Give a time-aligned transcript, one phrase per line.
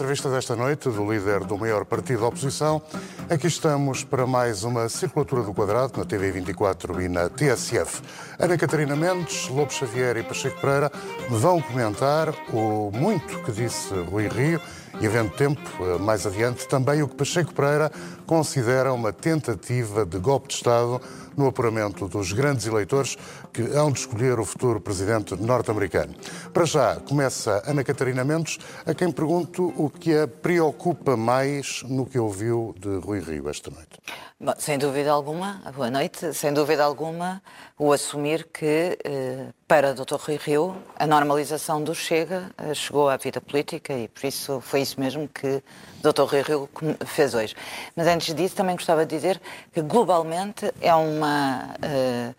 [0.00, 2.80] entrevista desta noite do líder do maior partido da oposição,
[3.28, 8.00] aqui estamos para mais uma circulatura do quadrado na TV 24 e na TSF.
[8.38, 10.90] Ana Catarina Mendes, Lobo Xavier e Pacheco Pereira
[11.28, 14.58] vão comentar o muito que disse Rui Rio
[15.02, 17.92] e, havendo tempo, eh, mais adiante, também o que Pacheco Pereira
[18.26, 20.98] considera uma tentativa de golpe de Estado
[21.36, 23.16] no apuramento dos grandes eleitores
[23.52, 26.14] que hão de escolher o futuro presidente norte-americano.
[26.52, 32.06] Para já, começa Ana Catarina Mendes, a quem pergunto o que a preocupa mais no
[32.06, 33.98] que ouviu de Rui Rio esta noite.
[34.42, 37.42] Bom, sem dúvida alguma, boa noite, sem dúvida alguma,
[37.78, 40.16] o assumir que eh, para Dr.
[40.18, 44.80] Rui Rio a normalização do Chega eh, chegou à vida política e por isso foi
[44.80, 45.62] isso mesmo que
[46.02, 46.22] Dr.
[46.22, 46.70] Rui Rio
[47.04, 47.54] fez hoje.
[47.94, 49.38] Mas antes disso também gostava de dizer
[49.74, 52.34] que globalmente é uma eh,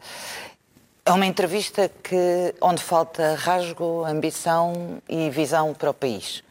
[1.05, 6.43] é uma entrevista que onde falta rasgo, ambição e visão para o país.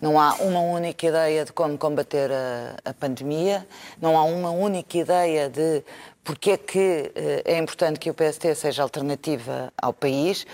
[0.00, 3.66] Não há uma única ideia de como combater a, a pandemia,
[4.00, 5.84] não há uma única ideia de
[6.24, 10.46] porque é que eh, é importante que o PST seja alternativa ao país,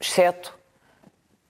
[0.00, 0.54] exceto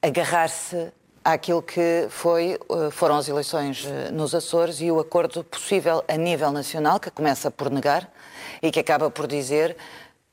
[0.00, 0.92] agarrar-se
[1.24, 6.16] àquilo que foi, eh, foram as eleições eh, nos Açores e o acordo possível a
[6.16, 8.12] nível nacional, que começa por negar
[8.60, 9.76] e que acaba por dizer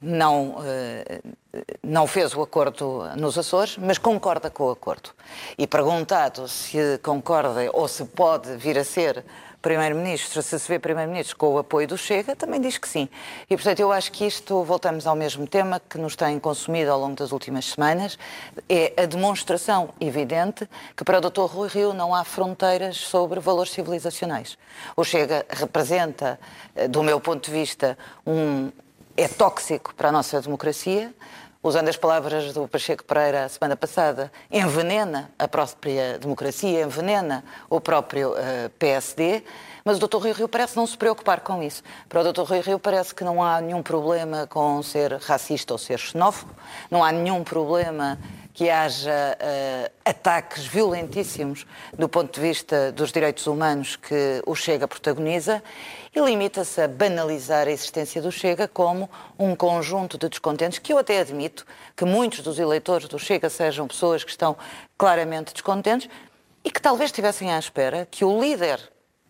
[0.01, 1.21] não, eh,
[1.83, 5.09] não fez o acordo nos Açores, mas concorda com o acordo.
[5.57, 9.23] E perguntado se concorda ou se pode vir a ser
[9.61, 13.09] Primeiro-Ministro, se se vê Primeiro-Ministro com o apoio do Chega, também diz que sim.
[13.49, 16.99] E, portanto, eu acho que isto, voltamos ao mesmo tema que nos tem consumido ao
[16.99, 18.17] longo das últimas semanas,
[18.69, 21.41] é a demonstração evidente que para o Dr.
[21.41, 24.57] Rui Rio não há fronteiras sobre valores civilizacionais.
[24.95, 26.39] O Chega representa,
[26.73, 28.71] eh, do meu ponto de vista, um,
[29.19, 31.13] é tóxico para a nossa democracia.
[31.61, 38.29] Usando as palavras do Pacheco Pereira semana passada, envenena a própria democracia, envenena o próprio
[38.29, 39.43] uh, eh, PSD,
[39.83, 40.19] mas o Dr.
[40.19, 41.83] Rui Rio parece não se preocupar com isso.
[42.07, 42.43] Para o Dr.
[42.43, 46.55] Rui Rio parece que não há nenhum problema com ser racista ou ser xenófobo,
[46.89, 48.17] não há nenhum problema
[48.53, 54.87] que haja uh, ataques violentíssimos do ponto de vista dos direitos humanos que o Chega
[54.87, 55.61] protagoniza
[56.15, 60.97] e limita-se a banalizar a existência do Chega como um conjunto de descontentes que eu
[60.97, 61.65] até admito
[61.95, 64.55] que muitos dos eleitores do Chega sejam pessoas que estão
[64.97, 66.09] claramente descontentes
[66.63, 68.79] e que talvez estivessem à espera que o líder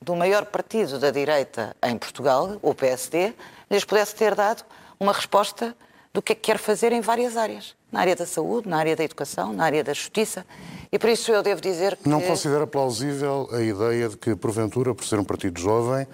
[0.01, 3.33] do maior partido da direita em Portugal, o PSD,
[3.69, 4.63] lhes pudesse ter dado
[4.99, 5.75] uma resposta
[6.13, 7.75] do que é que quer fazer em várias áreas.
[7.91, 10.45] Na área da saúde, na área da educação, na área da justiça.
[10.91, 12.07] E por isso eu devo dizer que.
[12.07, 16.07] Não considera plausível a ideia de que, porventura, por ser um partido jovem,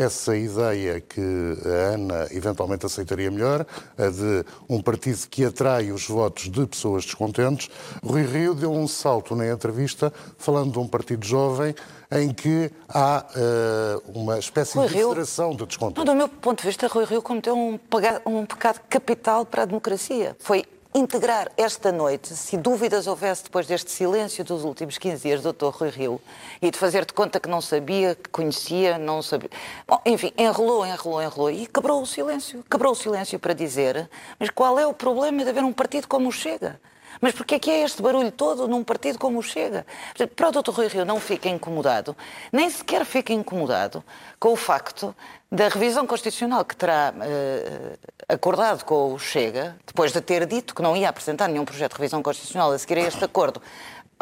[0.00, 3.66] essa ideia que a Ana eventualmente aceitaria melhor,
[3.98, 7.68] a de um partido que atrai os votos de pessoas descontentes,
[8.02, 11.74] Rui Rio deu um salto na entrevista falando de um partido jovem
[12.10, 16.04] em que há uh, uma espécie Rui de federação de descontentes.
[16.04, 17.78] do meu ponto de vista, Rui Rio cometeu um,
[18.26, 20.34] um pecado capital para a democracia.
[20.40, 25.52] Foi integrar esta noite, se dúvidas houvesse depois deste silêncio dos últimos 15 dias do
[25.52, 25.68] Dr.
[25.68, 26.20] Rui Rio,
[26.60, 29.50] e de fazer de conta que não sabia, que conhecia, não sabia.
[29.86, 32.64] Bom, enfim, enrolou, enrolou, enrolou e quebrou o silêncio.
[32.68, 36.28] Quebrou o silêncio para dizer, mas qual é o problema de haver um partido como
[36.28, 36.80] o Chega?
[37.20, 39.86] Mas porquê é que é este barulho todo num partido como o Chega?
[40.34, 40.70] Para o Dr.
[40.70, 42.16] Rui Rio não fica incomodado,
[42.52, 44.02] nem sequer fica incomodado
[44.38, 45.14] com o facto
[45.50, 50.82] da revisão constitucional que terá uh, acordado com o Chega, depois de ter dito que
[50.82, 53.60] não ia apresentar nenhum projeto de revisão constitucional a seguir a este acordo,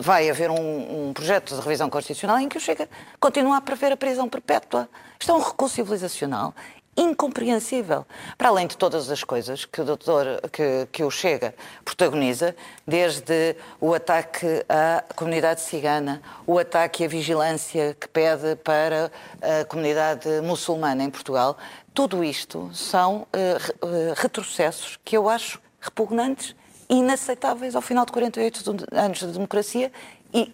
[0.01, 2.89] vai haver um, um, projeto de revisão constitucional em que o Chega
[3.21, 4.89] continua a prever a prisão perpétua.
[5.21, 6.55] Isto é um recuo civilizacional
[6.99, 8.05] incompreensível.
[8.37, 11.55] Para além de todas as coisas que o, doutor, que, que o Chega
[11.85, 12.55] protagoniza,
[12.87, 20.29] desde o ataque à comunidade cigana, o ataque a vigilância que pede para a comunidade
[20.43, 21.57] muçulmana em Portugal,
[21.95, 26.55] tudo isto são uh, retrocessos que eu acho repugnantes
[26.89, 29.93] e inaceitáveis ao final de 48 anos de democracia
[30.33, 30.53] e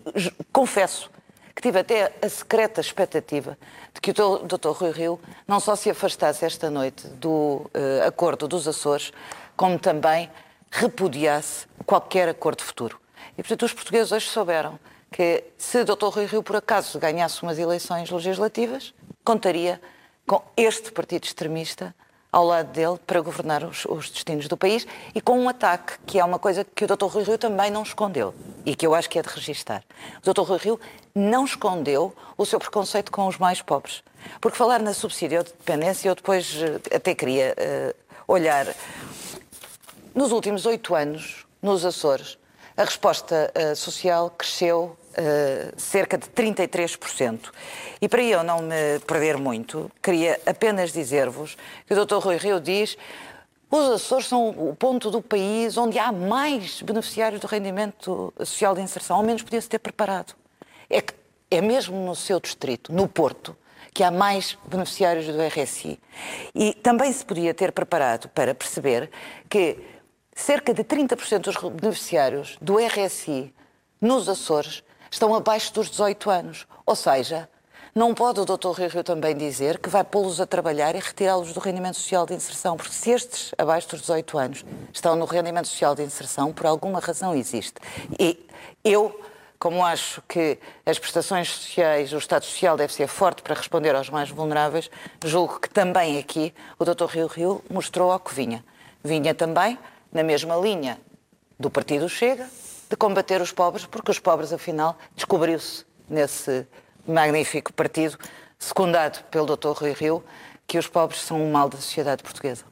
[0.53, 1.11] confesso
[1.55, 3.57] que tive até a secreta expectativa
[3.95, 4.71] de que o Dr.
[4.71, 9.13] Rui Rio não só se afastasse esta noite do uh, acordo dos Açores,
[9.57, 10.29] como também
[10.71, 13.01] repudiasse qualquer acordo futuro.
[13.39, 14.79] E, portanto, os portugueses hoje souberam
[15.11, 16.07] que se o Dr.
[16.07, 18.93] Rui Rio, por acaso, ganhasse umas eleições legislativas,
[19.25, 19.81] contaria
[20.27, 21.95] com este partido extremista
[22.35, 24.85] ao lado dele para governar os, os, destinos do país
[25.15, 27.05] e com um ataque, que é uma coisa que o Dr.
[27.05, 28.35] Rui Rio também não escondeu
[28.67, 29.85] e que eu acho que é de registar.
[30.21, 30.41] O Dr.
[30.41, 30.81] Rui Rio
[31.15, 34.03] não escondeu o seu preconceito com os mais pobres.
[34.41, 37.95] Porque falar na subsídio de dependência, eu depois eh, até queria uh,
[38.27, 38.67] olhar.
[40.13, 42.37] Nos últimos oito anos, nos Açores,
[42.77, 47.51] a resposta uh, social cresceu uh, cerca de 33%.
[48.01, 51.57] E para eu não me perder muito, queria apenas dizer-vos
[51.87, 52.17] que o Dr.
[52.17, 52.97] Rui Rio diz
[53.71, 58.81] os Açores são o ponto do país onde há mais beneficiários do rendimento social de
[58.81, 59.17] inserção.
[59.17, 60.35] Ao menos podia-se ter preparado.
[60.89, 61.13] É, que,
[61.51, 63.57] é mesmo no seu distrito, no Porto,
[63.93, 65.99] que há mais beneficiários do RSI.
[66.55, 69.11] E também se podia ter preparado para perceber
[69.49, 69.77] que
[70.35, 73.53] cerca de 30% dos beneficiários do RSI
[74.01, 74.85] nos Açores
[75.15, 76.67] estão abaixo dos 18 anos.
[76.85, 77.49] Ou seja,
[77.95, 78.73] não pode o Dr.
[78.77, 82.35] Rio Rio também dizer que vai pô-los a trabalhar e retirá-los do rendimento social de
[82.35, 86.67] inserção, porque se estes abaixo dos 18 anos estão no rendimento social de inserção, por
[86.67, 87.75] alguma razão existe.
[88.19, 88.45] E
[88.83, 89.17] eu
[89.57, 94.11] como acho que as prestações sociais, o Estado Social deve ser forte para responder aos
[94.11, 94.91] mais vulneráveis,
[95.25, 97.07] julgo que também aqui o Dr.
[97.07, 98.63] Rio Rio mostrou ao que vinha.
[99.03, 99.79] Vinha também
[100.13, 101.01] na mesma linha
[101.59, 102.47] do Partido Chega,
[102.95, 106.65] de combater os pobres, porque os pobres, afinal, descobriu-se nesse
[107.05, 108.17] magnífico partido,
[108.57, 109.73] secundado pelo Dr.
[109.77, 110.25] Rui Rio,
[110.65, 112.65] que os pobres são um mal da sociedade portuguesa.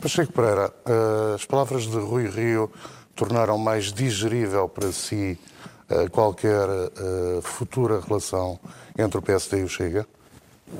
[0.00, 2.70] Pacheco Pereira, eh, as palavras de Rui Rio
[3.16, 5.38] tornaram mais digerível para si
[5.88, 8.60] eh, qualquer uh, futura relação
[8.98, 10.06] entre o PSD e o Chega?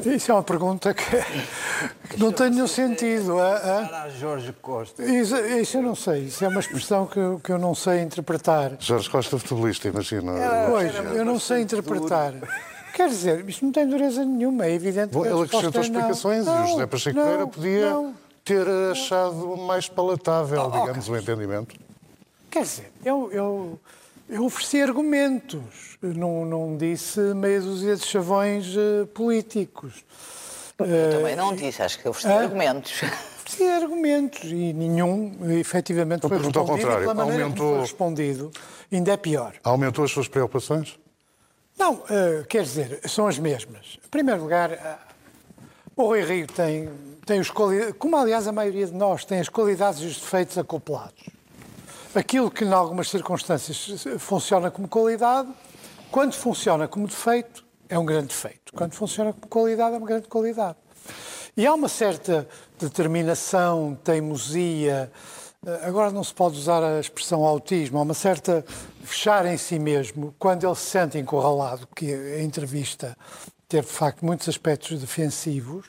[0.05, 1.05] Isso é uma pergunta que,
[2.11, 3.39] que não tem nenhum sentido.
[3.39, 4.09] A, a...
[4.11, 5.03] Jorge Costa.
[5.05, 6.25] Isso, isso, eu não sei.
[6.25, 8.73] Isso é uma expressão que eu, que eu não sei interpretar.
[8.79, 10.33] Jorge Costa, futebolista, imagina.
[10.71, 12.35] pois, eu não sei interpretar.
[12.95, 16.45] Quer dizer, isto não tem dureza nenhuma, é evidente Bom, que Ele acrescentou é explicações
[16.45, 16.61] não.
[16.61, 18.15] e o José Pacheco Pereira podia não.
[18.45, 21.19] ter achado mais palatável, oh, digamos, okay.
[21.19, 21.77] o entendimento.
[22.51, 23.81] Quer dizer, eu, eu
[24.31, 30.05] eu ofereci argumentos, não, não disse meia dúzia de chavões uh, políticos.
[30.79, 33.03] Eu uh, também não disse, acho que eu ofereci uh, argumentos.
[33.03, 36.61] Ofereci argumentos e nenhum, efetivamente, foi respondido.
[36.61, 37.73] Ao contrário, pela maneira aumentou...
[37.73, 38.51] foi respondido,
[38.93, 39.55] ainda é pior.
[39.65, 40.97] Aumentou as suas preocupações?
[41.77, 43.99] Não, uh, quer dizer, são as mesmas.
[44.05, 45.09] Em primeiro lugar,
[45.97, 46.89] o Rui Rio tem,
[47.27, 50.57] tem os qualidades, como aliás a maioria de nós, tem as qualidades e os defeitos
[50.57, 51.40] acoplados.
[52.15, 55.49] Aquilo que, em algumas circunstâncias, funciona como qualidade,
[56.11, 58.73] quando funciona como defeito, é um grande defeito.
[58.75, 60.77] Quando funciona como qualidade, é uma grande qualidade.
[61.57, 62.49] E há uma certa
[62.81, 65.11] determinação, teimosia,
[65.83, 68.65] agora não se pode usar a expressão autismo, há uma certa
[69.05, 73.17] fechar em si mesmo, quando ele se sente encurralado, que a entrevista
[73.69, 75.87] teve de facto muitos aspectos defensivos,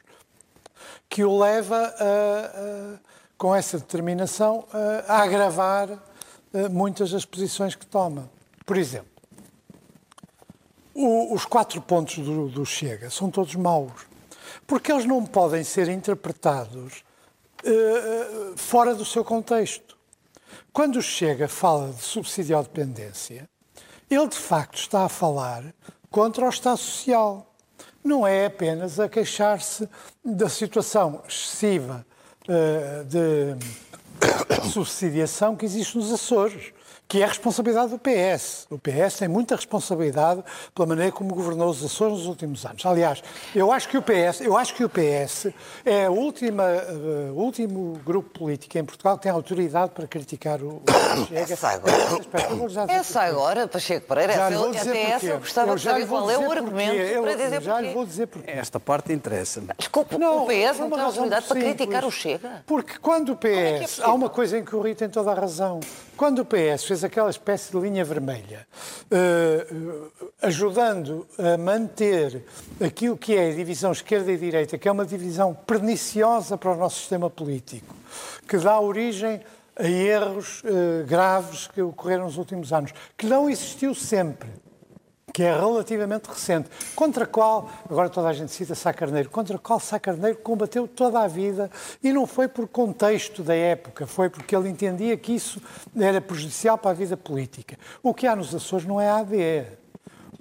[1.09, 2.99] que o leva a, a,
[3.37, 5.89] com essa determinação a, a agravar
[6.71, 8.29] muitas das posições que toma.
[8.65, 9.11] Por exemplo,
[10.93, 14.05] o, os quatro pontos do, do, Chega são todos maus,
[14.67, 17.03] porque eles não podem ser interpretados
[17.63, 19.97] uh, fora do seu contexto.
[20.73, 23.49] Quando o Chega fala de subsidiodependência,
[24.09, 25.63] ele de facto está a falar
[26.09, 27.47] contra o Estado Social.
[28.03, 29.87] Não é apenas a queixar-se
[30.23, 32.05] da situação excessiva
[32.47, 33.55] uh, de
[34.71, 36.73] subsidiação que existe nos Açores
[37.11, 38.67] que é a responsabilidade do PS.
[38.69, 40.41] O PS tem muita responsabilidade
[40.73, 42.85] pela maneira como governou os Açores nos últimos anos.
[42.85, 43.21] Aliás,
[43.53, 45.47] eu acho que o PS, eu acho que o PS
[45.83, 50.77] é o última, uh, último grupo político em Portugal que tem autoridade para criticar o,
[50.77, 50.83] o
[51.27, 51.53] Chega.
[51.53, 51.93] Essa agora.
[52.87, 56.49] Essa agora, Pacheco Pereira, já dizer até essa eu gostava de saber qual é o
[56.49, 58.51] argumento eu, para dizer Já lhe vou dizer porquê.
[58.51, 59.67] Esta parte interessa-me.
[59.77, 62.63] Desculpe, não, o PS não tem autoridade para criticar o Chega?
[62.65, 63.99] Porque quando o PS...
[63.99, 65.81] É é há uma coisa em que o Rui tem toda a razão.
[66.15, 68.67] Quando o PS fez aquela espécie de linha vermelha,
[69.11, 72.43] uh, ajudando a manter
[72.83, 76.77] aquilo que é a divisão esquerda e direita, que é uma divisão perniciosa para o
[76.77, 77.95] nosso sistema político,
[78.47, 79.41] que dá origem
[79.75, 84.49] a erros uh, graves que ocorreram nos últimos anos, que não existiu sempre
[85.33, 89.55] que é relativamente recente, contra a qual, agora toda a gente cita Sá Carneiro, contra
[89.55, 91.69] a qual Sá Carneiro combateu toda a vida
[92.03, 95.61] e não foi por contexto da época, foi porque ele entendia que isso
[95.97, 97.77] era prejudicial para a vida política.
[98.03, 99.65] O que há nos Açores não é a AD,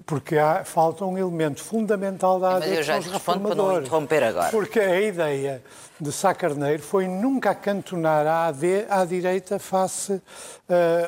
[0.05, 3.57] porque há, falta um elemento fundamental da AD, Mas eu já que são os reformadores.
[3.57, 4.51] Para não interromper agora.
[4.51, 5.63] Porque a ideia
[6.01, 10.23] de Sá Carneiro foi nunca acantonar a AD à direita face uh,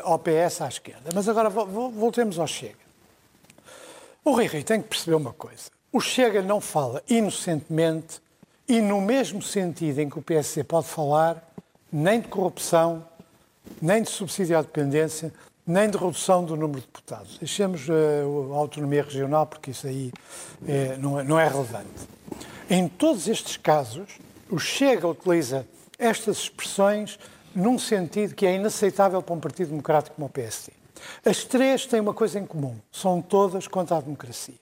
[0.05, 1.11] ao PS à esquerda.
[1.13, 2.82] Mas agora voltemos ao Chega.
[4.25, 5.65] O Rui Rio tem que perceber uma coisa.
[5.93, 8.21] O Chega não fala inocentemente
[8.69, 11.53] e no mesmo sentido em que o PSD pode falar,
[11.93, 13.05] nem de corrupção,
[13.81, 15.33] nem de subsídio à dependência,
[15.67, 17.37] nem de redução do número de deputados.
[17.39, 20.13] Deixemos uh, a autonomia regional, porque isso aí
[20.69, 21.89] é, não, é, não é relevante.
[22.71, 24.09] Em todos estes casos,
[24.49, 25.67] o Chega utiliza
[25.99, 27.19] estas expressões
[27.57, 30.82] num sentido que é inaceitável para um partido democrático como o PSD.
[31.25, 34.55] As três têm uma coisa em comum: são todas contra a democracia.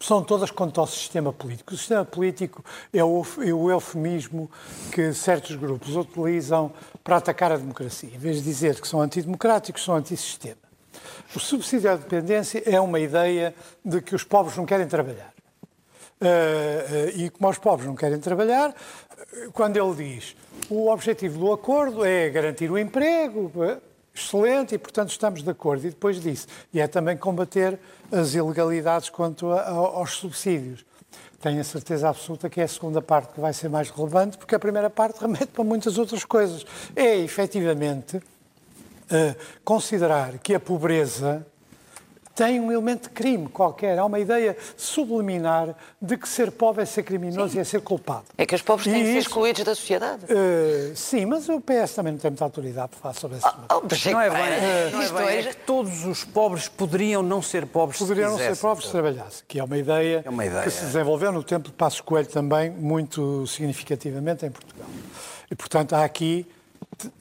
[0.00, 1.74] São todas contra o sistema político.
[1.74, 4.50] O sistema político é o, é o eufemismo
[4.92, 6.72] que certos grupos utilizam
[7.04, 8.10] para atacar a democracia.
[8.12, 10.56] Em vez de dizer que são antidemocráticos, são antissistema.
[11.34, 15.32] O subsídio à dependência é uma ideia de que os pobres não querem trabalhar.
[16.20, 18.74] Uh, uh, e como os pobres não querem trabalhar,
[19.52, 20.36] quando ele diz
[20.68, 23.50] o objetivo do acordo é garantir o emprego,
[24.14, 25.86] excelente, e portanto estamos de acordo.
[25.86, 27.78] E depois disse, e é também combater
[28.10, 30.84] as ilegalidades quanto a, a, aos subsídios.
[31.40, 34.54] Tenho a certeza absoluta que é a segunda parte que vai ser mais relevante, porque
[34.54, 36.66] a primeira parte remete para muitas outras coisas.
[36.94, 41.46] É, efetivamente, uh, considerar que a pobreza
[42.34, 43.98] tem um elemento de crime qualquer.
[43.98, 47.58] Há uma ideia subliminar de que ser pobre é ser criminoso sim.
[47.58, 48.24] e é ser culpado.
[48.38, 50.24] É que os pobres têm de ser excluídos da sociedade.
[50.24, 53.46] Uh, sim, mas o PS também não tem muita autoridade para falar sobre isso.
[53.70, 57.22] Oh, oh, não é bem, uh, não é, bem é que todos os pobres poderiam
[57.22, 60.44] não ser pobres Poderiam não ser pobres se trabalhassem, que é uma ideia, é uma
[60.44, 64.88] ideia que se desenvolveu no tempo de Passos Coelho também, muito significativamente em Portugal.
[65.50, 66.46] E, portanto, há aqui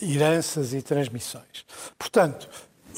[0.02, 1.66] heranças e transmissões.
[1.98, 2.50] Portanto,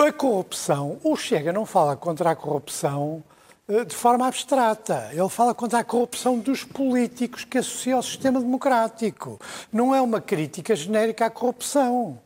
[0.07, 3.23] a corrupção, o Chega não fala contra a corrupção
[3.67, 5.09] eh, de forma abstrata.
[5.11, 9.39] Ele fala contra a corrupção dos políticos que associa ao sistema democrático.
[9.71, 12.19] Não é uma crítica genérica à corrupção.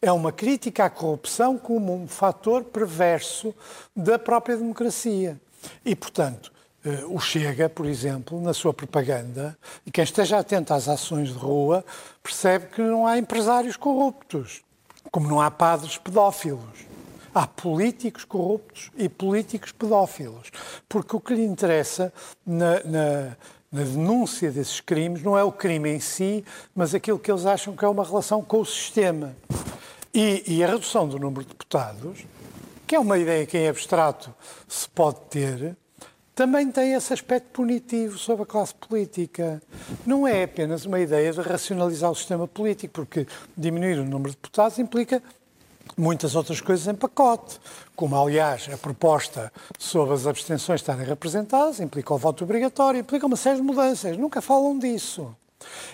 [0.00, 3.54] É uma crítica à corrupção como um fator perverso
[3.94, 5.40] da própria democracia.
[5.84, 6.52] E, portanto,
[6.84, 11.38] eh, o Chega, por exemplo, na sua propaganda, e quem esteja atento às ações de
[11.38, 11.84] rua,
[12.22, 14.62] percebe que não há empresários corruptos,
[15.10, 16.93] como não há padres pedófilos.
[17.34, 20.50] Há políticos corruptos e políticos pedófilos.
[20.88, 22.12] Porque o que lhe interessa
[22.46, 23.36] na, na,
[23.72, 27.74] na denúncia desses crimes não é o crime em si, mas aquilo que eles acham
[27.74, 29.34] que é uma relação com o sistema.
[30.14, 32.24] E, e, a redução do número de deputados,
[32.86, 34.32] que é uma ideia que em abstrato
[34.68, 35.76] se pode ter,
[36.36, 39.60] também tem esse aspecto punitivo sobre a classe política.
[40.06, 43.26] Não é apenas uma ideia de racionalizar o sistema político, porque
[43.56, 45.20] diminuir o número de deputados implica
[45.96, 47.60] muitas outras coisas em pacote,
[47.94, 53.36] como aliás a proposta sobre as abstenções estarem representadas, implica o voto obrigatório, implica uma
[53.36, 54.16] série de mudanças.
[54.16, 55.34] Nunca falam disso.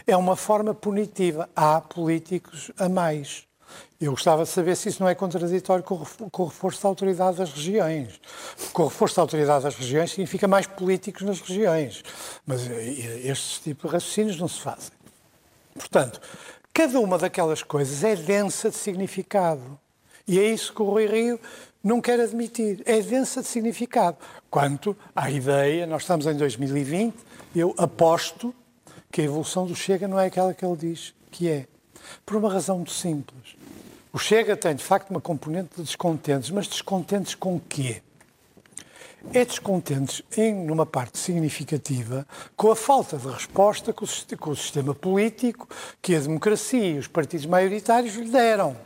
[0.07, 1.49] É uma forma punitiva.
[1.55, 3.45] Há políticos a mais.
[4.01, 7.53] Eu gostava de saber se isso não é contraditório com o reforço da autoridade das
[7.53, 8.19] regiões.
[8.73, 12.03] Com o reforço da autoridade das regiões significa mais políticos nas regiões.
[12.47, 14.93] Mas eh, estes tipos de raciocínios não se fazem.
[15.75, 16.21] Portanto,
[16.73, 19.79] cada uma daquelas coisas é densa de significado.
[20.27, 21.41] E é isso que o Rui Rio
[21.83, 22.83] não quer admitir.
[22.85, 24.17] É densa de significado.
[24.51, 27.15] Quanto à ideia, nós estamos em 2020,
[27.55, 28.55] eu aposto
[29.11, 31.67] que a evolução do Chega não é aquela que ele diz que é.
[32.25, 33.57] Por uma razão muito simples.
[34.13, 38.03] O Chega tem, de facto, uma componente de descontentes, mas descontentes com o quê?
[39.33, 44.95] É descontentes em numa parte significativa com a falta de resposta que o, o, sistema
[44.95, 45.69] político,
[46.01, 48.77] que a democracia e os partidos maioritários lhe deram.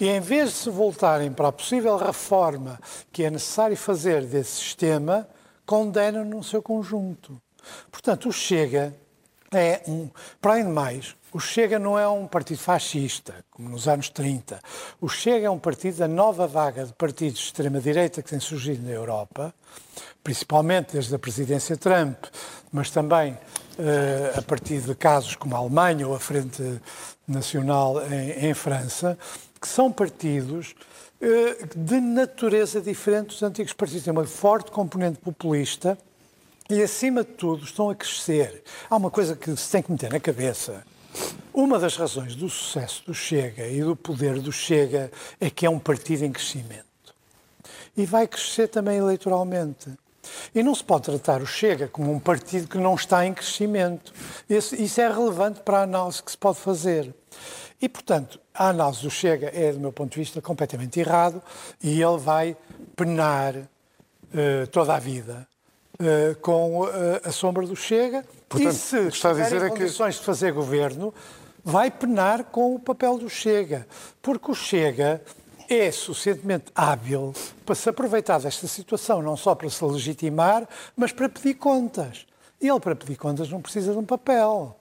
[0.00, 2.80] E em vez de se voltarem para a possível reforma
[3.12, 5.28] que é necessário fazer desse sistema,
[5.64, 7.40] condenam no seu conjunto.
[7.90, 8.94] Portanto, o Chega
[9.54, 10.08] é um,
[10.40, 14.60] para além de mais, o Chega não é um partido fascista, como nos anos 30.
[15.00, 18.86] O Chega é um partido da nova vaga de partidos de extrema-direita que tem surgido
[18.86, 19.52] na Europa,
[20.22, 22.16] principalmente desde a presidência Trump,
[22.72, 26.80] mas também uh, a partir de casos como a Alemanha ou a Frente
[27.26, 29.18] Nacional em, em França,
[29.60, 30.76] que são partidos
[31.20, 34.04] uh, de natureza diferente dos antigos partidos.
[34.04, 35.98] Tem uma forte componente populista
[36.68, 38.62] e, acima de tudo, estão a crescer.
[38.88, 40.84] Há uma coisa que se tem que meter na cabeça
[41.52, 45.70] uma das razões do sucesso do Chega e do poder do Chega é que é
[45.70, 46.84] um partido em crescimento.
[47.96, 49.88] E vai crescer também eleitoralmente.
[50.52, 54.12] E não se pode tratar o Chega como um partido que não está em crescimento.
[54.50, 57.14] Isso, isso é relevante para a análise que se pode fazer.
[57.80, 61.40] E, portanto, a análise do Chega é, do meu ponto de vista, completamente errado
[61.80, 62.56] e ele vai
[62.96, 65.46] penar uh, toda a vida
[65.94, 66.88] uh, com uh,
[67.24, 68.24] a sombra do Chega.
[68.48, 70.20] Portanto, e se está a dizer é condições que...
[70.20, 71.12] de fazer governo,
[71.64, 73.86] vai penar com o papel do Chega.
[74.20, 75.22] Porque o Chega
[75.68, 77.32] é suficientemente hábil
[77.64, 82.26] para se aproveitar desta situação, não só para se legitimar, mas para pedir contas.
[82.60, 84.76] E ele, para pedir contas, não precisa de um papel.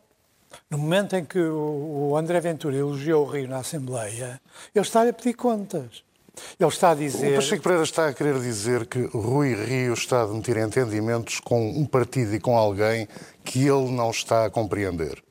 [0.70, 4.40] No momento em que o André Ventura elogiou o Rio na Assembleia,
[4.74, 6.04] ele está a pedir contas.
[6.60, 7.34] Ele está a dizer.
[7.34, 11.70] O Pacheco Pereira está a querer dizer que Rui Rio está a meter entendimentos com
[11.70, 13.08] um partido e com alguém
[13.44, 15.24] que ele não está a compreender.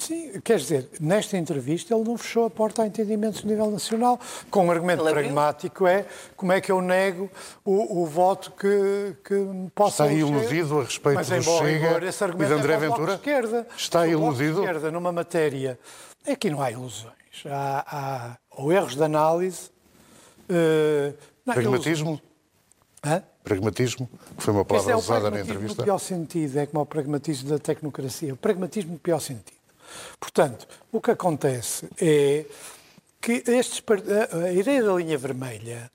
[0.00, 4.18] Sim, quer dizer, nesta entrevista ele não fechou a porta a entendimentos a nível nacional,
[4.50, 7.30] com um argumento pragmático é como é que eu nego
[7.62, 9.34] o, o voto que, que
[9.74, 10.04] possa...
[10.04, 13.14] Está iludido a respeito Mas, do Chega esse e de André é Ventura?
[13.14, 13.66] Esquerda.
[13.76, 14.60] Está iludido?
[14.60, 15.78] esquerda numa matéria...
[16.26, 17.12] Aqui não há ilusões.
[17.46, 19.70] Há, há ou erros de análise...
[20.50, 21.14] Uh,
[21.44, 22.20] Pragmatismo?
[23.04, 23.22] Hã?
[23.42, 25.78] Pragmatismo, que foi uma palavra é usada na entrevista.
[25.78, 28.34] No pior sentido, é como o pragmatismo da tecnocracia.
[28.34, 29.58] O pragmatismo no pior sentido.
[30.18, 32.44] Portanto, o que acontece é
[33.20, 33.82] que estes,
[34.44, 35.90] a ideia da linha vermelha,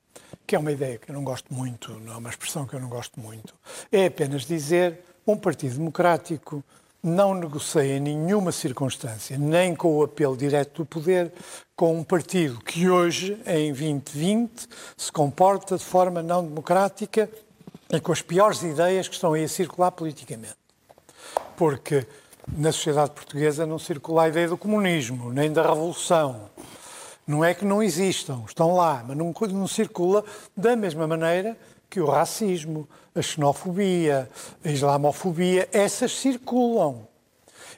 [0.48, 2.80] que é uma ideia que eu não gosto muito, não é uma expressão que eu
[2.80, 3.54] não gosto muito,
[3.92, 6.64] é apenas dizer um partido democrático
[7.06, 11.32] não negocia em nenhuma circunstância, nem com o apelo direto do poder,
[11.76, 17.30] com um partido que hoje, em 2020, se comporta de forma não democrática
[17.92, 20.56] e com as piores ideias que estão aí a circular politicamente.
[21.56, 22.08] Porque
[22.52, 26.50] na sociedade portuguesa não circula a ideia do comunismo, nem da revolução.
[27.28, 30.26] Não é que não existam, estão lá, mas não, não circula
[30.58, 31.56] da mesma maneira
[31.90, 34.30] que o racismo, a xenofobia,
[34.64, 37.08] a islamofobia, essas circulam.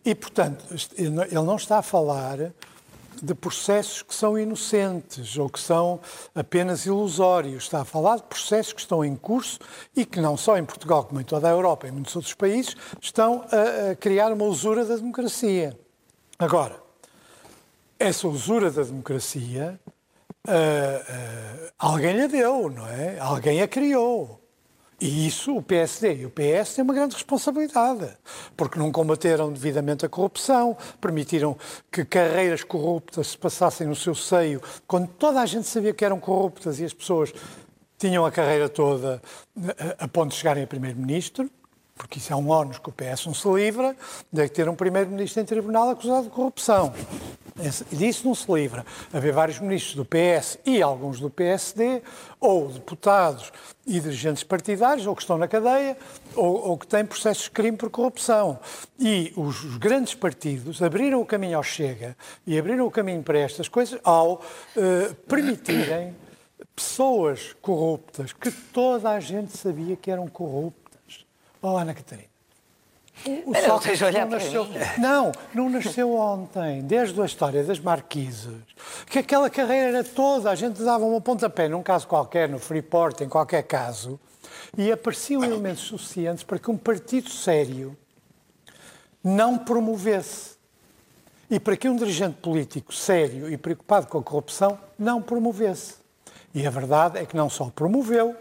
[0.06, 0.66] E, portanto,
[0.98, 2.52] ele não está a falar
[3.22, 6.00] de processos que são inocentes ou que são
[6.36, 7.64] apenas ilusórios.
[7.64, 9.60] Está a falar de processos que estão em curso
[9.96, 12.34] e que não só em Portugal, como em toda a Europa e em muitos outros
[12.34, 15.78] países, estão a, a criar uma usura da democracia.
[16.38, 16.80] Agora,
[18.00, 19.80] essa usura da democracia,
[20.48, 23.20] uh, alguém a deu, não é?
[23.20, 24.42] Alguém a criou.
[25.00, 28.10] E isso o PSD e o PS têm uma grande responsabilidade,
[28.56, 31.56] porque não combateram devidamente a corrupção, permitiram
[31.92, 36.20] que carreiras corruptas se passassem no seu seio, quando toda a gente sabia que eram
[36.20, 37.32] corruptas e as pessoas
[38.00, 39.22] tinham a carreira toda
[40.00, 41.48] a ponto de chegarem a primeiro-ministro,
[41.98, 43.96] porque isso é um ónus que o PS não se livra,
[44.32, 46.94] de ter um primeiro-ministro em tribunal acusado de corrupção.
[47.92, 48.86] Disso não se livra.
[49.12, 52.04] Haver vários ministros do PS e alguns do PSD,
[52.40, 53.52] ou deputados
[53.86, 55.98] e dirigentes partidários, ou que estão na cadeia,
[56.36, 58.60] ou, ou que têm processos de crime por corrupção.
[59.00, 63.40] E os, os, grandes partidos abriram o caminho ao Chega e abriram o caminho para
[63.40, 66.16] estas coisas ao uh, permitirem
[66.76, 70.87] pessoas corruptas, que toda a gente sabia que eram corruptas.
[71.62, 72.38] Oh, Ana Catarina.
[73.46, 74.68] O Sócrates não, não nasceu,
[75.00, 78.54] não, não nasceu ontem, desde a história das marquises,
[79.08, 83.22] que aquela carreira era toda, a gente dava uma pontapé num caso qualquer, no Freeport,
[83.22, 84.20] em qualquer caso,
[84.78, 87.98] e apareciam elementos suficientes para que um partido sério
[89.24, 90.56] não promovesse.
[91.50, 95.96] E para que um dirigente político sério e preocupado com a corrupção não promovesse.
[96.54, 98.36] E a verdade é que não só promoveu,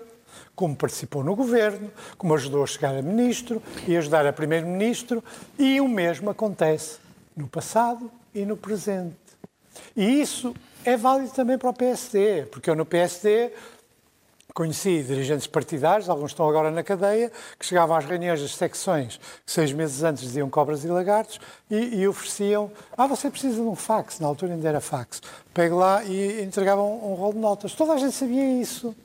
[0.56, 5.22] como participou no governo, como ajudou a chegar a ministro e ajudar a primeiro-ministro,
[5.58, 6.98] e o mesmo acontece
[7.36, 9.14] no passado e no presente.
[9.94, 13.52] E isso é válido também para o PSD, porque eu no PSD
[14.56, 19.52] conheci dirigentes partidários, alguns estão agora na cadeia, que chegavam às reuniões das secções, que
[19.52, 21.38] seis meses antes diziam cobras e lagartos,
[21.70, 25.20] e, e ofereciam, ah, você precisa de um fax, na altura ainda era fax.
[25.52, 27.74] Pegue lá e entregavam um rolo de notas.
[27.74, 28.96] Toda a gente sabia isso.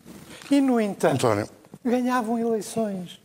[0.50, 1.50] E, no entanto, António.
[1.84, 3.20] ganhavam eleições.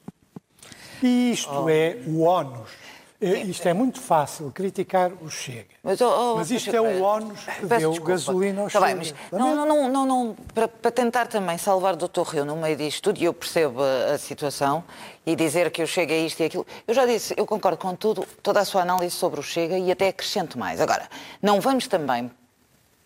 [1.01, 1.69] E isto oh.
[1.69, 2.86] é o ónus.
[3.19, 5.69] É, isto é muito fácil, criticar o Chega.
[5.83, 8.13] Mas, oh, oh, mas isto é o ónus que deu desculpa.
[8.13, 8.87] gasolina ao tá Chega.
[8.87, 12.23] Bem, mas não, não, não, não, para, para, tentar também salvar o Dr.
[12.23, 14.85] Rio no meio disto tudo, e eu percebo a, a, situação,
[15.25, 17.95] e dizer que o Chega é isto e aquilo, eu já disse, eu concordo com
[17.97, 20.79] tudo, toda a sua análise sobre o Chega e até acrescento mais.
[20.79, 21.09] Agora,
[21.41, 22.31] não vamos também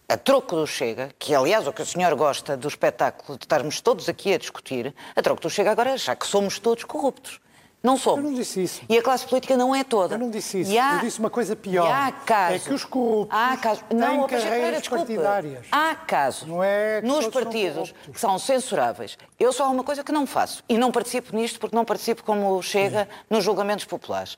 [0.08, 3.80] a troco do Chega, que aliás o que o senhor gosta do espetáculo de estarmos
[3.80, 7.40] todos aqui a discutir, a troco do Chega agora é achar que somos todos corruptos.
[7.82, 8.22] Não somos.
[8.24, 8.82] Eu não disse isso.
[8.88, 10.14] E a classe política não é toda.
[10.14, 10.78] Eu não disse isso.
[10.78, 11.90] Há, eu disse uma coisa pior.
[11.90, 15.66] há casos, é que os corruptos há casos, têm não, carreiras partidárias.
[15.72, 19.16] Há casos não é nos partidos que são censuráveis.
[19.38, 20.62] Eu só há uma coisa que não faço.
[20.68, 23.18] E não participo nisto porque não participo como Chega Sim.
[23.30, 24.36] nos julgamentos populares.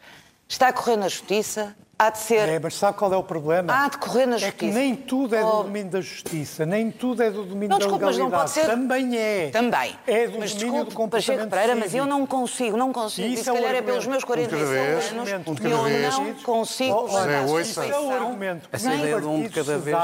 [0.48, 1.74] Está a correr na justiça,
[2.06, 2.48] há de ser.
[2.48, 3.72] É, mas sabe qual é o problema?
[3.72, 4.48] Há de correr na justiça.
[4.48, 5.62] É que nem tudo é do oh.
[5.62, 8.30] domínio da justiça, nem tudo é do domínio não, da desculpa, legalidade.
[8.30, 8.66] Mas não pode ser...
[8.66, 9.50] Também é.
[9.50, 9.98] Também.
[10.06, 13.28] É do mas, domínio desculpe, do comportamento Pereira, mas eu não consigo, não consigo.
[13.28, 17.80] Isso, se é calhar é pelos meus 45 anos, um eu não consigo oh, Esse
[17.80, 18.68] é o argumento.
[18.72, 19.96] Essa ideia de um de cada vez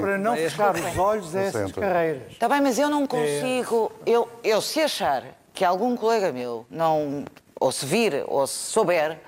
[0.00, 2.32] para não fechar os olhos a essas carreiras.
[2.32, 3.92] Está bem, mas eu não consigo...
[4.04, 7.24] Eu, eu se achar que algum colega meu não...
[7.58, 9.18] Ou se vir, ou se souber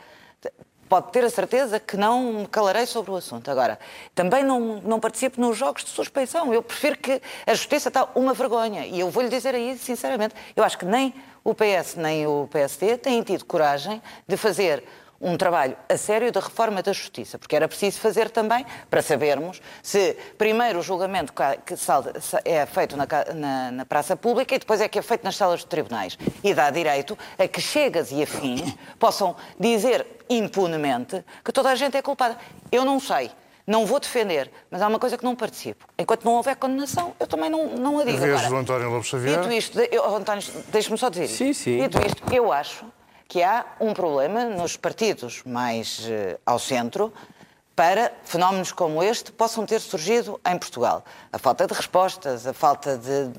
[0.89, 3.51] pode ter a certeza que não me calarei sobre o assunto.
[3.51, 3.79] Agora,
[4.15, 6.53] também não, não participo nos jogos de suspeição.
[6.53, 8.87] Eu prefiro que a justiça está uma vergonha.
[8.87, 12.97] E eu vou-lhe dizer aí, sinceramente, eu acho que nem o PS nem o PSD
[12.99, 14.85] têm tido coragem de fazer
[15.21, 19.61] um trabalho a sério da reforma da justiça, porque era preciso fazer também para sabermos
[19.83, 21.43] se primeiro o julgamento que
[22.45, 25.61] é feito na, na, na, praça pública e depois é que é feito nas salas
[25.61, 26.17] de tribunais.
[26.43, 31.97] E dá direito a que chegas e afins possam dizer impunemente que toda a gente
[31.97, 32.37] é culpada.
[32.71, 33.31] Eu não sei.
[33.67, 35.85] Não vou defender, mas há uma coisa que não participo.
[35.99, 38.17] Enquanto não houver condenação, eu também não, não a digo.
[38.17, 39.41] Vez do António Lopes Xavier.
[39.41, 41.53] Dito isto, eu, António, deixe-me só dizer sim.
[41.53, 41.83] Sim.
[41.83, 42.87] Dito isto, eu acho
[43.29, 47.13] que há um problema nos partidos mais uh, ao centro
[47.77, 51.05] para fenómenos como este possam ter surgido em Portugal.
[51.33, 53.31] A falta de respostas, a falta de.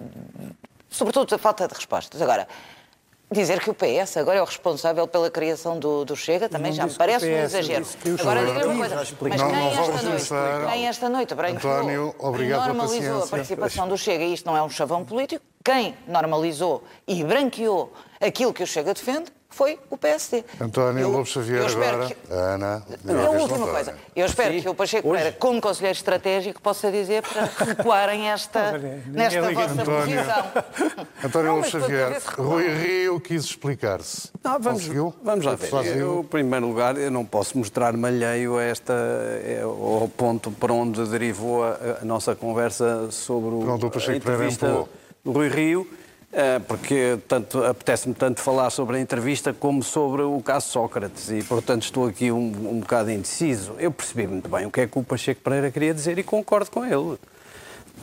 [0.89, 2.21] sobretudo a falta de respostas.
[2.21, 2.47] Agora,
[3.31, 6.77] Dizer que o PS agora é o responsável pela criação do, do Chega também não
[6.77, 7.85] já me parece um exagero.
[8.19, 10.29] Agora diga uma coisa, mas não, quem, não esta noite,
[10.71, 14.69] quem esta noite António, obrigado normalizou a participação do Chega, e isto não é um
[14.69, 20.43] chavão político, quem normalizou e branqueou aquilo que o Chega defende foi o PSD.
[20.61, 22.07] António eu, Lopes Xavier agora.
[22.07, 22.15] Que...
[22.31, 22.83] Ana.
[23.03, 23.95] Não, a última coisa.
[24.15, 24.61] Eu espero Sim.
[24.61, 30.17] que o Pacheco Pereira, como conselheiro estratégico, possa dizer para recuarem esta, nesta vossa António,
[30.17, 31.05] posição.
[31.25, 34.29] António Lopes Xavier, Rui Rio quis explicar-se.
[34.43, 34.87] Vamos,
[35.23, 35.97] vamos lá ver.
[35.97, 40.71] Eu, em primeiro lugar, eu não posso mostrar-me alheio a esta, é, ao ponto para
[40.71, 44.85] onde derivou a, a nossa conversa sobre o, Pronto, o Pacheco a entrevista
[45.23, 45.98] do Rui Rio é,
[46.67, 51.83] porque tanto apetece-me tanto falar sobre a entrevista como sobre o caso Sócrates e, portanto,
[51.83, 53.75] estou aqui um, um bocado indeciso.
[53.79, 56.69] Eu percebi muito bem o que é que o Pacheco Pereira queria dizer e concordo
[56.69, 57.17] com ele.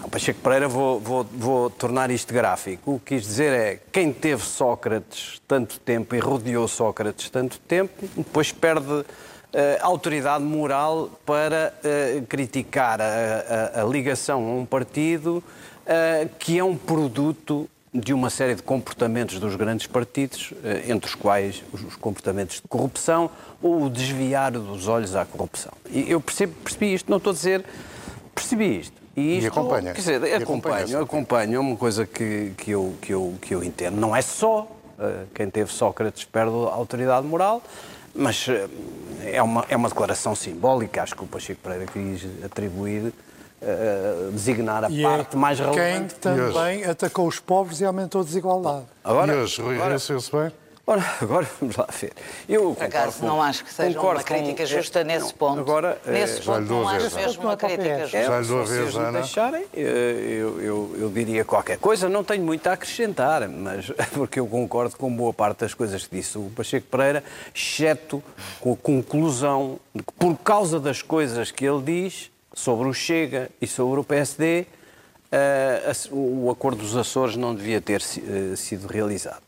[0.02, 2.94] O Pacheco Pereira, vou, vou, vou tornar isto gráfico.
[2.94, 8.06] O que quis dizer é quem teve Sócrates tanto tempo e rodeou Sócrates tanto tempo,
[8.16, 9.04] depois perde uh,
[9.80, 13.04] autoridade moral para uh, criticar a,
[13.74, 17.68] a, a, ligação a um partido uh, que é um produto
[18.00, 22.68] de uma série de comportamentos dos grandes partidos, eh, entre os quais os comportamentos de
[22.68, 23.30] corrupção
[23.62, 25.72] ou o desviar dos olhos à corrupção.
[25.90, 27.64] E eu percebo, percebi isto, não estou a dizer,
[28.34, 28.96] percebi isto.
[29.16, 29.92] E, isto, e acompanha.
[29.92, 33.64] Quer dizer, e acompanho, acompanho, é uma coisa que, que, eu, que, eu, que eu
[33.64, 33.96] entendo.
[33.96, 37.62] Não é só uh, quem teve Sócrates perde a autoridade moral,
[38.14, 38.68] mas uh,
[39.24, 43.12] é, uma, é uma declaração simbólica, acho que o Pacheco Pereira quis atribuir
[43.62, 46.14] uh, designar a e é parte é mais relevante.
[46.14, 48.84] Quem também atacou os pobres e aumentou a desigualdade.
[49.04, 50.52] Agora, e hoje, Rui se bem?
[50.88, 52.12] Ora, agora vamos lá ver.
[52.48, 55.58] Eu Por acaso não acho que seja uma crítica com, justa nesse não, ponto.
[55.58, 58.22] Agora, nesse é, ponto não acho mesmo uma crítica justa.
[58.22, 59.12] Já lhe dou a vez, Ana.
[59.18, 62.08] deixarem, eu, eu, eu, diria qualquer coisa.
[62.08, 66.14] Não tenho muito a acrescentar, mas porque eu concordo com boa parte das coisas que
[66.14, 68.22] disse o Pacheco Pereira, exceto
[68.60, 73.50] com a conclusão de que por causa das coisas que ele diz, sobre o Chega
[73.60, 74.66] e sobre o PSD,
[75.30, 79.42] eh, o acordo dos Açores não devia ter uh, sido realizado.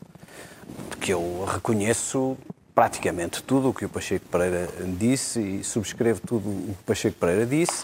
[0.89, 2.37] Porque eu reconheço
[2.75, 4.69] praticamente tudo o que o Pacheco Pereira
[4.99, 7.83] disse e subscrevo tudo o que o Pacheco Pereira disse.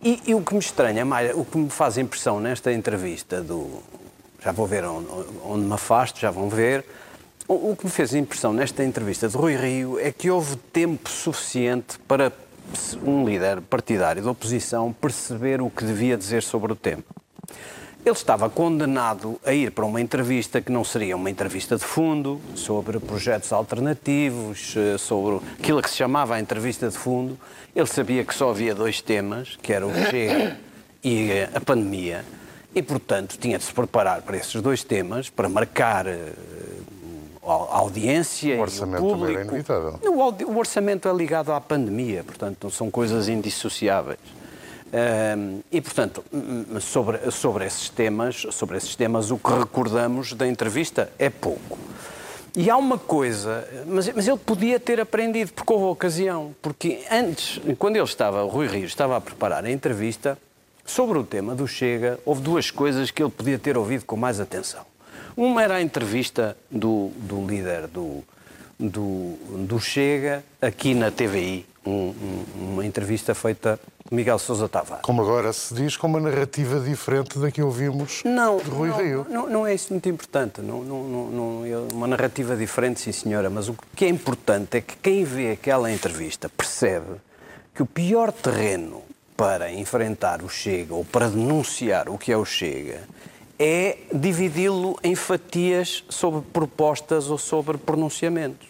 [0.00, 3.82] E, e o que me estranha mais, o que me faz impressão nesta entrevista do.
[4.40, 5.08] Já vou ver onde,
[5.44, 6.84] onde me afasto, já vão ver.
[7.48, 11.10] O, o que me fez impressão nesta entrevista de Rui Rio é que houve tempo
[11.10, 12.30] suficiente para
[13.04, 17.04] um líder partidário da oposição perceber o que devia dizer sobre o tema.
[18.04, 22.38] Ele estava condenado a ir para uma entrevista que não seria uma entrevista de fundo,
[22.54, 27.38] sobre projetos alternativos, eh, sobre aquilo que se chamava a entrevista de fundo.
[27.74, 30.58] Ele sabia que só havia dois temas, que era o Chega
[31.02, 32.26] e a pandemia,
[32.74, 36.32] e, portanto, tinha de se preparar para esses dois temas, para marcar eh,
[37.46, 39.38] a audiência o orçamento e o público.
[39.38, 40.00] É inevitável.
[40.48, 44.18] O, orçamento é ligado à pandemia, portanto, são coisas indissociáveis.
[44.94, 46.24] Um, e, portanto,
[46.80, 51.78] sobre, sobre, esses temas, sobre esses temas, o que recordamos da entrevista é pouco.
[52.56, 57.60] E há uma coisa, mas, mas ele podia ter aprendido, porque houve ocasião, porque antes,
[57.76, 60.38] quando ele estava, o Rui Rio estava a preparar a entrevista,
[60.86, 64.38] sobre o tema do Chega, houve duas coisas que ele podia ter ouvido com mais
[64.38, 64.84] atenção.
[65.36, 68.22] Uma era a entrevista do, do líder do,
[68.78, 69.34] do,
[69.66, 75.02] do, Chega aqui na TVI, um, um, uma entrevista feita por Miguel Sousa Tavares.
[75.02, 78.96] Como agora se diz, com uma narrativa diferente da que ouvimos não, de Rui não,
[78.96, 79.26] Rio.
[79.28, 80.60] Não, não é isso muito importante.
[80.60, 84.80] Não, não, não, é uma narrativa diferente, sim senhora, mas o que é importante é
[84.80, 87.16] que quem vê aquela entrevista percebe
[87.74, 89.02] que o pior terreno
[89.36, 93.00] para enfrentar o Chega ou para denunciar o que é o Chega
[93.66, 98.68] é dividi-lo em fatias sobre propostas ou sobre pronunciamentos.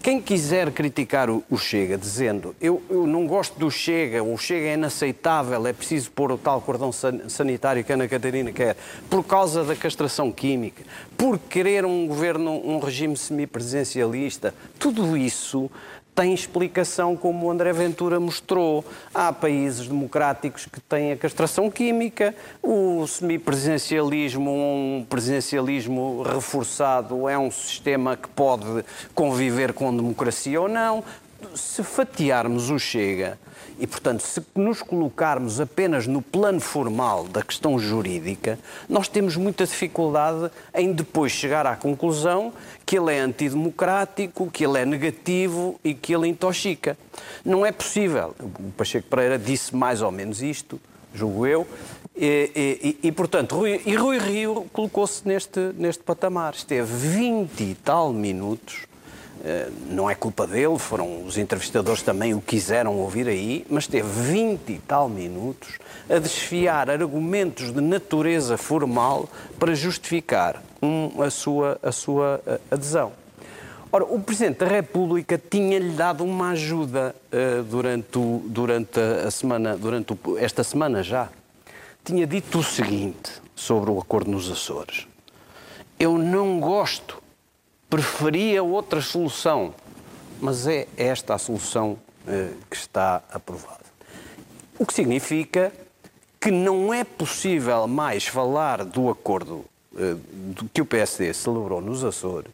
[0.00, 4.74] Quem quiser criticar o, Chega dizendo eu, eu, não gosto do Chega, o Chega é
[4.74, 8.76] inaceitável, é preciso pôr o tal cordão sanitário que a Ana Catarina quer,
[9.10, 10.84] por causa da castração química,
[11.16, 15.68] por querer um governo, um regime semipresidencialista, tudo isso
[16.16, 18.82] tem explicação, como o André Ventura mostrou.
[19.14, 27.50] Há países democráticos que têm a castração química, o semipresidencialismo, um presidencialismo reforçado, é um
[27.50, 28.82] sistema que pode
[29.14, 31.04] conviver com democracia ou não.
[31.54, 33.38] Se fatiarmos o Chega
[33.78, 38.58] e, portanto, se nos colocarmos apenas no plano formal da questão jurídica,
[38.88, 42.52] nós temos muita dificuldade em depois chegar à conclusão
[42.84, 46.96] que ele é antidemocrático, que ele é negativo e que ele intoxica.
[47.44, 48.34] Não é possível.
[48.40, 50.80] O Pacheco Pereira disse mais ou menos isto,
[51.14, 51.66] julgo eu,
[52.16, 56.54] e, e, e, portanto, Rui, e Rui Rio colocou-se neste, neste patamar.
[56.54, 58.86] Esteve 20 e tal minutos
[59.90, 64.72] não é culpa dele, foram os entrevistadores também o quiseram ouvir aí, mas teve 20
[64.72, 65.78] e tal minutos
[66.08, 69.28] a desfiar argumentos de natureza formal
[69.58, 73.12] para justificar um, a, sua, a sua eh, adesão.
[73.92, 79.76] Ora, o Presidente da República tinha-lhe dado uma ajuda uh, durante, o, durante a semana,
[79.76, 81.28] durante o, esta semana já.
[82.04, 85.06] Tinha dito o seguinte sobre o acordo nos Açores.
[85.98, 87.22] Eu não gosto
[87.88, 89.74] preferia outra solução,
[90.40, 93.86] mas é esta a solução eh, que está aprovada.
[94.78, 95.72] O que significa
[96.40, 99.64] que não é possível mais falar do acordo
[99.96, 100.16] eh,
[100.72, 102.52] que o PSD celebrou nos Açores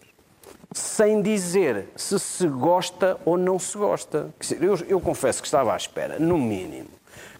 [0.74, 4.30] sem dizer se se gosta ou não se gosta.
[4.60, 6.88] Eu, eu confesso que estava à espera, no mínimo,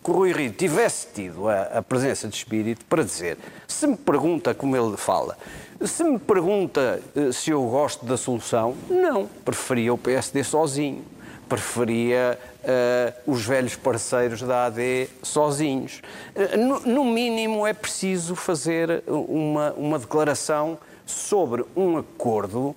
[0.02, 3.96] que o Rui Rio tivesse tido a, a, presença de espírito para dizer, se me
[3.96, 5.38] pergunta como ele fala,
[5.87, 9.27] se me pergunta uh, se eu gosto da solução, não.
[9.45, 11.05] Preferia o PSD sozinho.
[11.49, 16.01] Preferia uh, os velhos parceiros da AD sozinhos.
[16.35, 22.75] Uh, no, no, mínimo, é preciso fazer uma, uma declaração sobre um acordo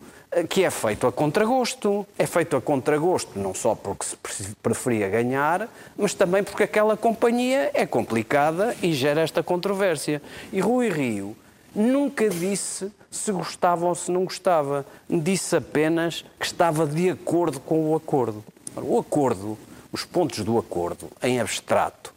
[0.49, 2.05] que é feito a contragosto.
[2.17, 4.17] É feito a contragosto não só porque se
[4.61, 10.21] preferia ganhar, mas também porque aquela companhia é complicada e gera esta controvérsia.
[10.51, 11.35] E Rui Rio
[11.75, 14.85] nunca disse se gostava ou se não gostava.
[15.09, 18.43] Disse apenas que estava de acordo com o acordo.
[18.77, 19.57] O acordo,
[19.91, 22.13] os pontos do acordo, em abstrato,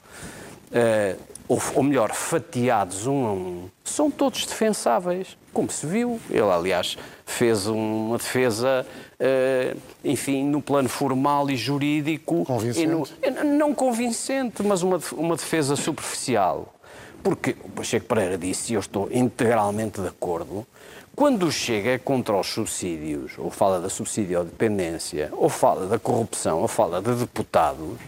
[0.72, 6.20] uh, ou, melhor, fatiados um a um, são todos defensáveis, como se viu.
[6.28, 8.86] Ele, aliás, fez uma defesa,
[9.18, 12.44] uh, enfim, no plano formal e jurídico.
[12.44, 13.14] Convincente.
[13.22, 16.74] E no, não convincente, mas uma, uma defesa superficial.
[17.22, 20.66] Porque o Pacheco Pereira disse, e eu estou integralmente de acordo,
[21.14, 26.61] quando chega é contra os subsídios, ou fala da subsídio dependência, ou fala da corrupção,
[26.61, 27.98] ou fala de deputados,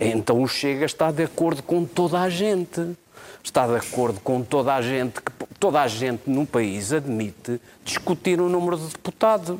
[0.00, 2.96] então o Chega está de acordo com toda a gente.
[3.42, 8.40] Está de acordo com toda a gente que toda a gente no país admite discutir
[8.40, 9.58] o número de deputados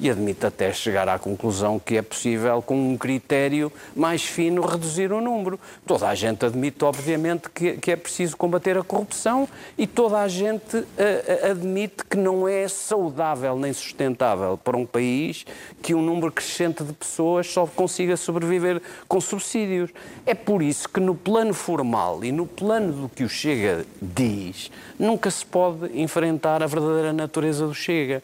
[0.00, 5.12] e admite até chegar à conclusão que é possível, com um critério mais fino, reduzir
[5.12, 5.60] o número.
[5.86, 10.28] Toda a gente admite, obviamente, que, que é preciso combater a corrupção e toda a
[10.28, 15.44] gente uh, admite que não é saudável nem sustentável para um país
[15.82, 19.90] que um número crescente de pessoas só consiga sobreviver com subsídios.
[20.24, 24.70] É por isso que, no plano formal e no plano do que o Chega diz,
[24.98, 28.22] nunca se pode enfrentar a verdadeira natureza do Chega.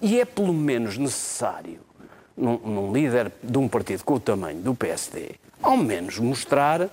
[0.00, 1.80] E é pelo menos necessário,
[2.36, 6.90] num, num líder de um partido com o tamanho do PSD, ao menos mostrar uh,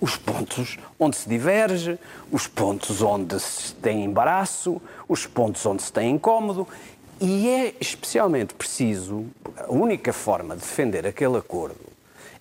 [0.00, 1.98] os pontos onde se diverge,
[2.32, 6.66] os pontos onde se tem embaraço, os pontos onde se tem incómodo.
[7.20, 9.26] E é especialmente preciso,
[9.56, 11.76] a única forma de defender aquele acordo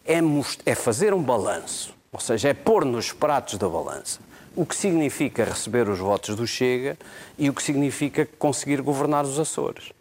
[0.03, 0.17] é,
[0.65, 4.19] é fazer um balanço, ou seja, é pôr nos pratos da balança
[4.55, 6.97] o que significa receber os votos do Chega
[7.37, 9.91] e o que significa conseguir governar os Açores.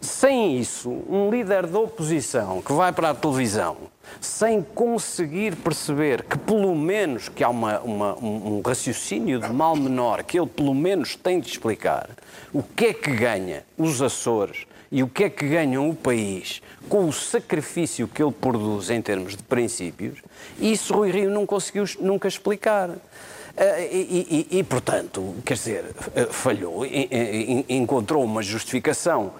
[0.00, 3.76] sem isso, um líder da oposição que vai para a televisão
[4.20, 10.22] sem conseguir perceber que pelo menos que há uma, uma, um raciocínio de mal menor
[10.24, 12.10] que ele pelo menos tem de explicar
[12.52, 16.62] o que é que ganha os Açores e o que é que ganha o país
[16.88, 20.18] com o sacrifício que ele produz em termos de princípios,
[20.58, 22.90] isso Rui Rio não conseguiu nunca explicar.
[23.56, 26.86] Eh, e, e, e, portanto, quer dizer, eh, falhou,
[27.68, 29.32] encontrou uma justificação,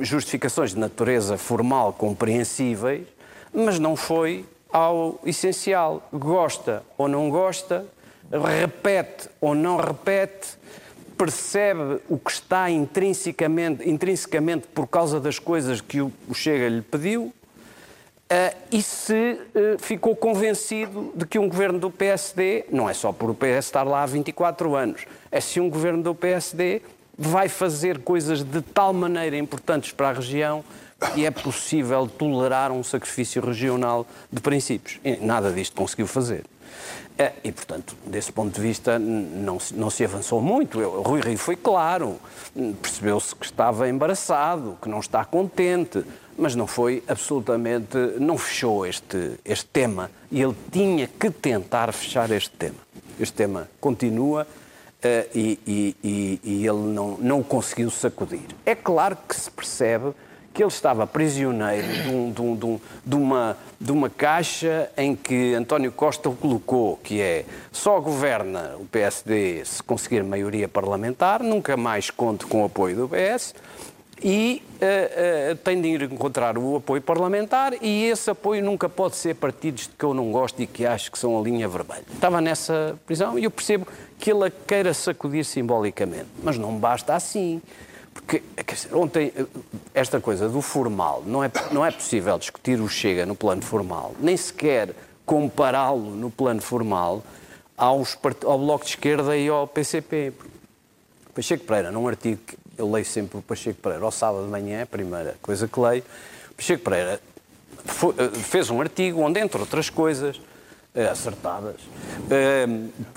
[0.00, 3.06] justificações de natureza formal compreensíveis,
[3.52, 6.08] mas não foi ao essencial.
[6.12, 7.86] Gosta ou não gosta,
[8.30, 10.57] repete ou não repete,
[11.18, 17.32] percebe o que está intrinsecamente, intrinsecamente por causa das coisas que o Chega lhe pediu
[18.30, 23.10] Uh, e se uh, ficou convencido de que um governo do PSD, não é só
[23.10, 26.82] por o PS estar lá há 24 anos, é se um governo do PSD
[27.16, 30.62] vai fazer coisas de tal maneira importantes para a região
[31.14, 35.00] que é possível tolerar um sacrifício regional de princípios.
[35.02, 36.44] E nada disto conseguiu fazer.
[37.18, 40.78] É, e, portanto, desse ponto de vista, não se, não se avançou muito.
[40.78, 42.16] O Rui Rio foi claro,
[42.80, 46.04] percebeu-se que estava embaraçado, que não está contente,
[46.38, 47.98] mas não foi absolutamente.
[48.20, 50.12] não fechou este, este tema.
[50.30, 52.78] E ele tinha que tentar fechar este tema.
[53.18, 54.46] Este tema continua.
[54.98, 58.46] Uh, e, e, e, e, ele não, não conseguiu sacudir.
[58.66, 60.12] É claro que se percebe
[60.58, 65.54] que ele estava prisioneiro de, um, de, um, de, uma, de uma caixa em que
[65.54, 71.76] António Costa o colocou, que é só governa o PSD se conseguir maioria parlamentar, nunca
[71.76, 73.54] mais conte com o apoio do PS
[74.20, 79.14] e uh, uh, tem de ir encontrar o apoio parlamentar e esse apoio nunca pode
[79.14, 82.02] ser partidos de que eu não gosto e que acho que são a linha vermelha.
[82.12, 83.86] Estava nessa prisão e eu percebo
[84.18, 87.62] que ele a queira sacudir simbolicamente, mas não basta assim.
[88.18, 89.32] Porque, quer dizer, ontem,
[89.94, 94.14] esta coisa do formal, não é, não é possível discutir o Chega no plano formal,
[94.20, 97.22] nem sequer compará-lo no plano formal
[97.76, 100.32] aos, ao Bloco de Esquerda e ao PCP.
[101.34, 104.82] Pacheco Pereira, num artigo que eu leio sempre o Pacheco Pereira ao sábado de manhã,
[104.82, 106.02] a primeira coisa que leio,
[106.56, 107.20] Pacheco Pereira
[107.84, 110.47] eh, fez um artigo onde, entre outras coisas, eh,
[111.06, 111.76] acertadas,
[112.30, 112.66] eh,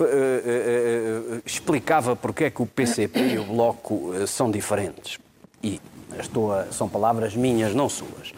[0.00, 5.18] eh, explicava porque é que o PCP e o Bloco são diferentes.
[5.62, 5.80] E
[6.18, 8.32] estou a, são palavras minhas, não suas.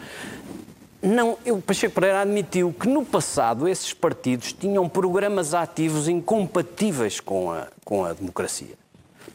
[1.01, 7.51] Não, o Pacheco Pereira admitiu que no passado esses partidos tinham programas ativos incompatíveis com
[7.51, 8.73] a, com a democracia.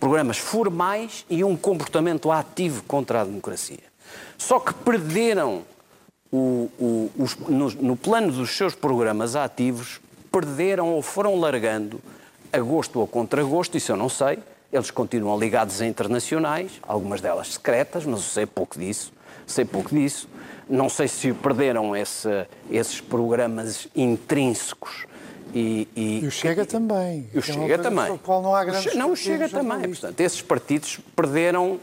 [0.01, 3.79] Programas formais e um comportamento ativo contra a democracia.
[4.37, 5.63] Só que perderam
[6.33, 12.01] o, o, os, no, no plano dos seus programas ativos, perderam ou foram largando
[12.53, 14.39] a gosto ou contra gosto, isso eu não sei.
[14.73, 19.13] Eles continuam ligados a internacionais, algumas delas secretas, mas eu sei pouco disso.
[19.47, 20.29] Sei pouco disso.
[20.69, 25.10] Não sei se perderam esse, esses programas intrínsecos
[25.55, 27.29] e, e, e, o Chega também.
[27.35, 28.19] O é Chega também.
[28.19, 29.81] Qual não, há grandes não, o Chega também.
[29.89, 31.81] Portanto, esses partidos perderam,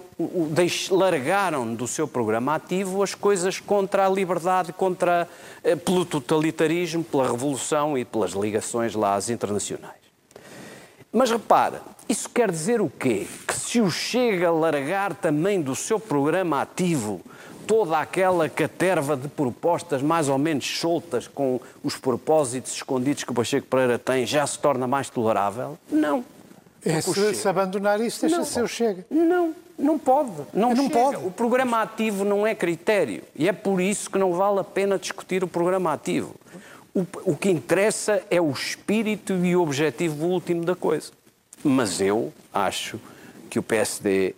[0.92, 5.28] largaram do seu programa ativo as coisas contra a liberdade, contra,
[5.64, 9.96] eh, pelo totalitarismo, pela revolução e pelas ligações lá às internacionais.
[11.12, 13.28] Mas repara, isso quer dizer o quê?
[13.48, 17.22] Que se o Chega largar também do seu programa ativo
[17.68, 23.36] toda aquela caterva de propostas mais ou menos soltas com os propósitos escondidos que o
[23.36, 25.78] Pacheco Pereira tem já se torna mais tolerável?
[25.92, 26.24] Não.
[26.86, 29.06] É, se, se, abandonar isso, deixa ser o Chega.
[29.12, 30.32] Não, não pode.
[30.54, 31.18] Não, não pode.
[31.18, 33.24] O programa ativo não é critério.
[33.36, 36.36] E é por isso que não vale a pena discutir o programa ativo.
[36.96, 41.12] O, o que interessa é o espírito e o objetivo último da coisa.
[41.64, 43.00] Mas eu acho
[43.50, 44.34] que o PSD,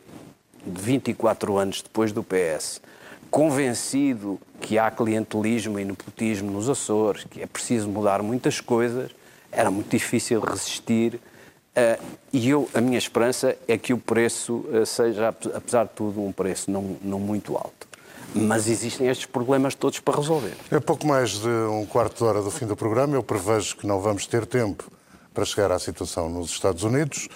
[0.65, 2.82] 24 anos depois do PS,
[3.30, 9.12] convencido que há clientelismo e nepotismo nos Açores, que é preciso mudar muitas coisas,
[9.52, 11.15] era muito difícil resistir.
[11.15, 16.22] Uh, e eu, a minha esperança é que o preço uh, seja, apesar de tudo,
[16.22, 17.88] um preço não, não muito alto.
[18.36, 20.54] Mas existem estes problemas todos para resolver.
[20.70, 23.15] É pouco mais de um quarto de hora do fim do programa.
[23.15, 24.92] Eu prevejo que não vamos ter tempo
[25.34, 27.28] para chegar à situação nos Estados Unidos.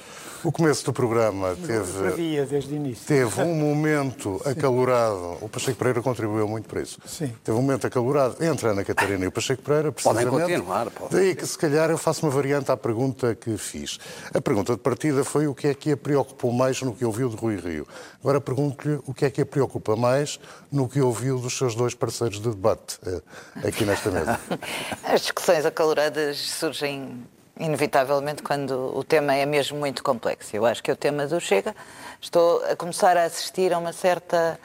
[0.43, 3.05] O começo do programa teve, desde o início.
[3.07, 5.37] teve um momento acalorado.
[5.39, 6.99] O Pacheco Pereira contribuiu muito para isso.
[7.05, 7.33] Sim.
[7.41, 10.29] Teve um momento acalorado entre a Ana Catarina e o Pacheco Pereira, precisamente.
[10.29, 11.15] Podem continuar, pode.
[11.15, 13.97] Daí que, se calhar, eu faço uma variante à pergunta que fiz.
[14.33, 17.29] A pergunta de partida foi o que é que a preocupou mais no que ouviu
[17.29, 17.87] de Rui Rio.
[18.19, 21.93] Agora pergunto-lhe o que é que a preocupa mais no que ouviu dos seus dois
[21.93, 23.21] parceiros de debate eh,
[23.67, 24.39] aqui nesta mesa.
[25.03, 27.25] As discussões acaloradas surgem
[27.59, 30.55] inevitavelmente, quando o tema é mesmo muito complexo.
[30.55, 31.75] Eu acho que o tema do Chega,
[32.21, 34.59] estou a começar a assistir a uma certa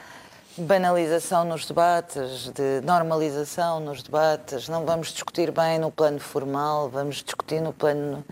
[0.57, 4.67] banalização nos debates, de normalização nos debates.
[4.67, 8.25] Não vamos discutir bem no plano formal, vamos discutir no plano.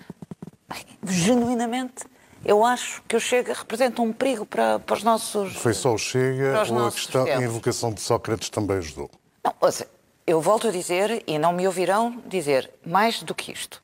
[1.05, 2.05] Genuinamente,
[2.43, 5.55] eu acho que o Chega representa um perigo para, para os nossos.
[5.55, 9.09] Foi só o Chega ou a questão, a invocação de Sócrates também ajudou?
[9.43, 9.89] Não, ou seja,
[10.25, 13.81] eu volto a dizer, e não me ouvirão dizer mais do que isto.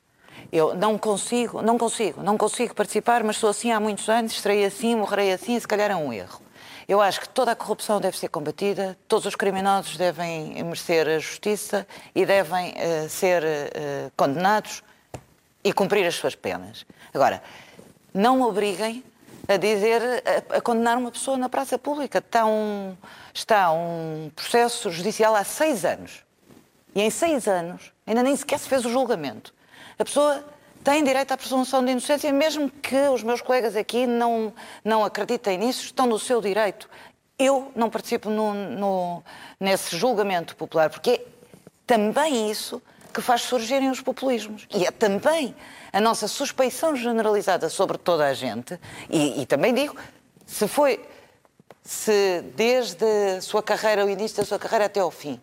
[0.54, 4.64] Eu não consigo, não consigo, não consigo participar, mas sou assim há muitos anos, estarei
[4.64, 6.43] assim, morrerei assim, se calhar é um erro.
[6.88, 11.18] Eu acho que toda a corrupção deve ser combatida, todos os criminosos devem merecer a
[11.18, 14.84] justiça e devem uh, ser uh, condenados
[15.64, 16.86] e cumprir as suas penas.
[17.12, 17.41] Agora,
[18.14, 19.04] não me obriguem
[19.47, 20.04] a dizer,
[20.51, 22.20] a, a, condenar uma pessoa na praça pública.
[22.20, 22.95] Está um,
[23.34, 26.24] está um processo judicial há seis anos.
[26.93, 29.51] E em seis anos ainda nem sequer se fez o julgamento.
[29.98, 30.44] A pessoa
[30.84, 35.58] têm direito à presunção de inocência, mesmo que os meus colegas aqui não, não acreditem
[35.58, 36.89] nisso, estão no seu direito.
[37.38, 39.24] Eu não participo no, no,
[39.60, 41.26] nesse julgamento popular, porque é
[41.86, 42.82] também isso
[43.14, 44.68] que faz surgirem os populismos.
[44.74, 45.56] E é também
[45.91, 48.80] a nossa suspeição generalizada sobre toda a gente.
[49.10, 49.96] E, e também digo,
[50.46, 51.06] se foi,
[51.84, 53.06] se desde
[53.38, 55.39] a sua carreira, o início da sua carreira até ao fim,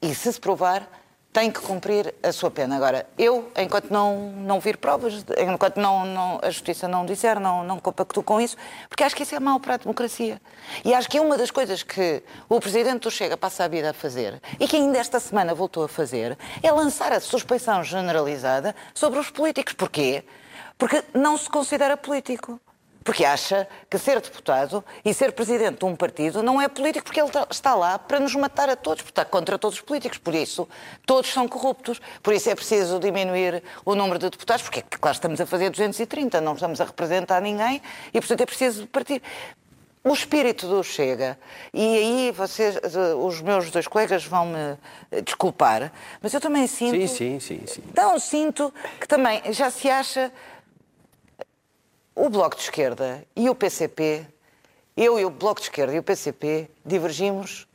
[0.00, 0.88] e se se provar,
[1.32, 2.76] tem que cumprir a sua pena.
[2.76, 7.64] Agora, eu, enquanto não, não vir provas, enquanto não, não, a justiça não disser, não,
[7.64, 8.56] não compacto com isso,
[8.88, 10.40] porque acho que isso é mau para a democracia.
[10.84, 13.90] E acho que é uma das coisas que o Presidente do Chega passa a vida
[13.90, 18.76] a fazer, e que ainda esta semana voltou a fazer, é lançar a suspeição generalizada
[18.92, 19.72] sobre os políticos.
[19.72, 20.24] Porquê?
[20.76, 22.60] Porque não se considera político.
[23.04, 27.20] Porque acha que ser deputado e ser presidente de um partido não é político, porque
[27.20, 30.18] ele está lá para nos matar a todos, porque está contra todos os políticos.
[30.18, 30.68] Por isso,
[31.04, 32.00] todos são corruptos.
[32.22, 35.70] Por isso é preciso diminuir o número de deputados, porque, é claro, estamos a fazer
[35.70, 37.82] 230, não estamos a representar ninguém
[38.12, 39.22] e, portanto, é preciso partir.
[40.04, 41.38] O espírito do Chega,
[41.72, 42.76] e aí vocês,
[43.20, 46.96] os meus dois colegas vão me desculpar, mas eu também sinto.
[46.96, 47.62] Sim, sim, sim.
[47.64, 47.82] sim.
[47.88, 50.32] Então sinto que também já se acha
[52.14, 54.26] o Bloco de Esquerda e o PCP,
[54.96, 57.66] eu e o Bloco de Esquerda e o PCP, divergimos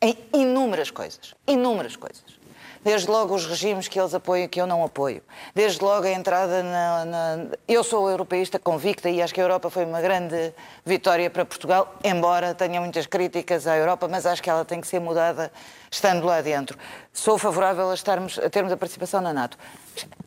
[0.00, 1.34] em inúmeras coisas.
[1.46, 2.38] Inúmeras coisas.
[2.82, 5.20] Desde logo os regimes que eles apoiam e que eu não apoio.
[5.54, 9.68] Desde logo a entrada na, na, Eu sou europeísta convicta e acho que a Europa
[9.68, 10.54] foi uma grande
[10.86, 14.86] vitória para Portugal, embora tenha muitas críticas à Europa, mas acho que ela tem que
[14.86, 15.52] ser mudada
[15.90, 16.78] estando lá dentro.
[17.12, 19.58] Sou favorável a, estarmos, a termos a participação na NATO.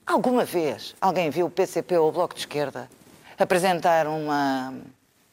[0.05, 2.89] Alguma vez alguém viu o PCP ou o Bloco de Esquerda
[3.41, 4.73] apresentar uma,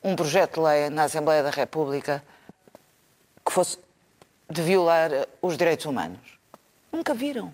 [0.02, 2.22] um projeto de lei na Assembleia da República
[3.44, 3.78] que fosse
[4.50, 5.10] de violar
[5.42, 6.38] os direitos humanos.
[6.92, 7.52] Nunca viram.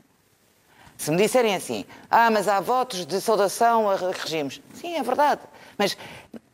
[0.96, 4.60] Se me disserem assim, ah, mas há votos de saudação a regimes.
[4.74, 5.40] Sim, é verdade.
[5.76, 5.96] Mas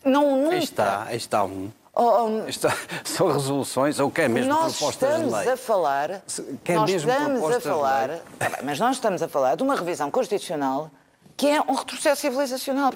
[0.04, 0.56] não nunca...
[0.56, 1.70] Aí está, aí está um.
[1.94, 2.74] Oh, oh está,
[3.04, 5.30] são resoluções ou quer mesmo nós propostas de lei?
[5.30, 6.22] Nós estamos a falar...
[6.64, 8.10] Quer nós mesmo estamos a falar...
[8.64, 10.90] Mas nós estamos a falar de uma revisão constitucional
[11.40, 12.92] que é um retrocesso civilizacional.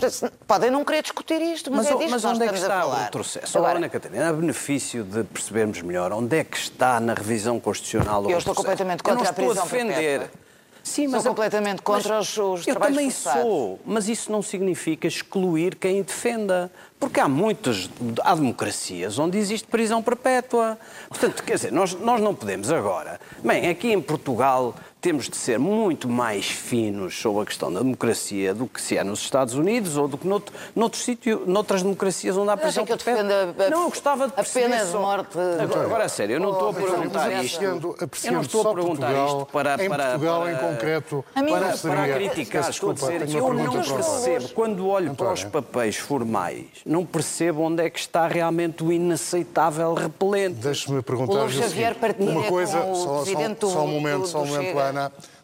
[0.47, 2.59] Podem não querer discutir isto, mas, mas é disto mas que nós onde é que
[2.59, 3.57] está o retrocesso?
[3.57, 8.22] Agora, Ana Catarina, a benefício de percebermos melhor onde é que está na revisão constitucional
[8.22, 10.20] o Eu estou completamente contra a prisão a defender.
[10.20, 10.45] Perpétua.
[10.82, 13.40] Sim, mas sou completamente contra os, os eu trabalhos também forçados.
[13.40, 16.70] sou, mas isso não significa excluir quem defenda.
[17.01, 17.88] Porque há muitas,
[18.22, 20.78] há democracias onde existe prisão perpétua.
[21.09, 23.18] Portanto, quer dizer, nós, nós não podemos agora.
[23.42, 24.74] Bem, aqui em Portugal
[25.05, 29.05] temos de ser muito mais finos sobre a questão da democracia do que se é
[29.05, 33.22] nos Estados Unidos ou do que noutro, noutro sítio, noutras democracias onde há prisão perpétua.
[33.68, 34.96] Não, eu gostava de perceber a pena só...
[34.96, 35.38] de morte.
[35.61, 37.62] Agora, agora, a sério, eu não estou a perguntar isto.
[37.62, 39.84] eu não estou a perguntar Portugal, isto para...
[39.84, 42.70] Em para, Portugal, para, em concreto, a para, para, para a criticar.
[42.70, 45.16] Estou a dizer que eu não percebo, quando olho António.
[45.16, 50.55] para os papéis formais, não percebo onde é que está realmente o inaceitável repelente.
[50.55, 54.93] Deixe-me perguntar o Xavier uma coisa, só, só, só um momento, só um momento, Ana.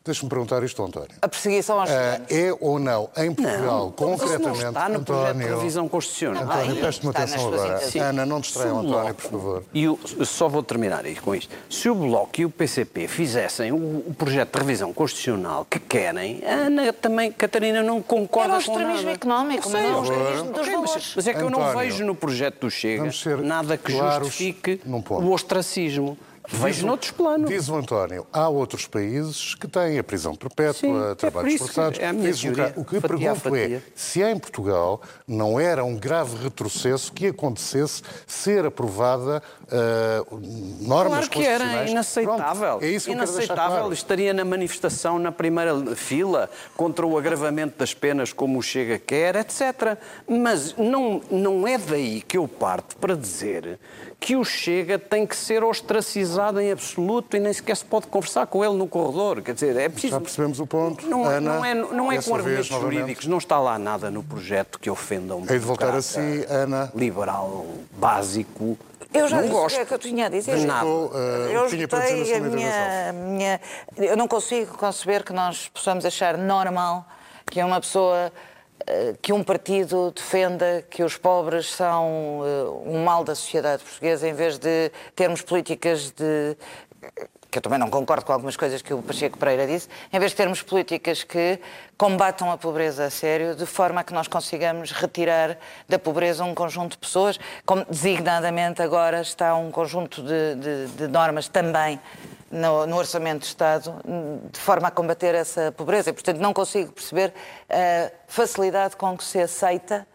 [0.02, 1.10] Deixe-me perguntar isto, António.
[1.20, 1.92] A perseguição aos uh,
[2.30, 5.46] É ou não, em Portugal, não, concretamente, não está no António...
[5.46, 6.44] de revisão constitucional.
[6.44, 7.80] António, preste-me atenção agora.
[7.80, 7.98] Sim.
[7.98, 9.64] Ana, não distraiam o António, por favor.
[9.74, 11.54] E eu só vou terminar com isto.
[11.68, 16.42] Se o Bloco e o PCP fizessem o, o projeto de revisão constitucional que querem,
[16.46, 18.82] a Ana também, Catarina, não concorda com nada.
[18.82, 21.12] Era o extremismo económico, mas não o extremismo dos valores.
[21.14, 23.10] Mas é que António, eu não vejo no projeto do Chega
[23.42, 24.80] nada que justifique
[25.10, 26.16] o ostracismo.
[26.48, 27.50] Vejo noutros planos.
[27.50, 31.98] Diz o António, há outros países que têm a prisão perpétua, Sim, trabalhos é forçados.
[31.98, 35.96] É a minha teoria, o que fatia pergunto é, se em Portugal não era um
[35.96, 40.40] grave retrocesso que acontecesse ser aprovada uh,
[40.80, 42.68] normas claro que era inaceitável.
[42.78, 43.78] Pronto, é isso que inaceitável.
[43.78, 43.92] Claro.
[43.92, 49.36] Estaria na manifestação na primeira fila contra o agravamento das penas como o Chega quer,
[49.36, 49.98] etc.
[50.26, 53.78] Mas não, não é daí que eu parto para dizer
[54.18, 56.29] que o Chega tem que ser ostracizado
[56.60, 59.42] em absoluto e nem sequer se pode conversar com ele no corredor.
[59.42, 60.14] Quer dizer, é preciso.
[60.14, 61.06] Já percebemos o ponto.
[61.06, 64.22] Não, Ana, não é, não é com argumentos vez, jurídicos, não está lá nada no
[64.22, 66.90] projeto que ofenda um Hei de voltar a si, Ana.
[66.94, 68.78] liberal básico.
[69.12, 70.56] Eu já não disse gosto o que é que eu tinha a dizer.
[70.56, 70.86] De nada.
[70.86, 71.12] Uh,
[71.50, 73.60] eu tinha para dizer a minha, minha,
[73.96, 77.04] Eu não consigo conceber que nós possamos achar normal
[77.46, 78.32] que uma pessoa
[79.22, 82.40] que um partido defenda que os pobres são
[82.84, 86.56] um mal da sociedade portuguesa em vez de termos políticas de
[87.50, 90.30] que eu também não concordo com algumas coisas que o Pacheco Pereira disse, em vez
[90.30, 91.58] de termos políticas que
[91.98, 96.54] combatam a pobreza a sério, de forma a que nós consigamos retirar da pobreza um
[96.54, 102.00] conjunto de pessoas, como designadamente agora está um conjunto de, de, de normas também
[102.50, 103.94] no, no, Orçamento de Estado
[104.50, 106.10] de forma a combater essa pobreza.
[106.10, 107.32] E, portanto, não consigo perceber
[107.68, 110.06] a facilidade com que se aceita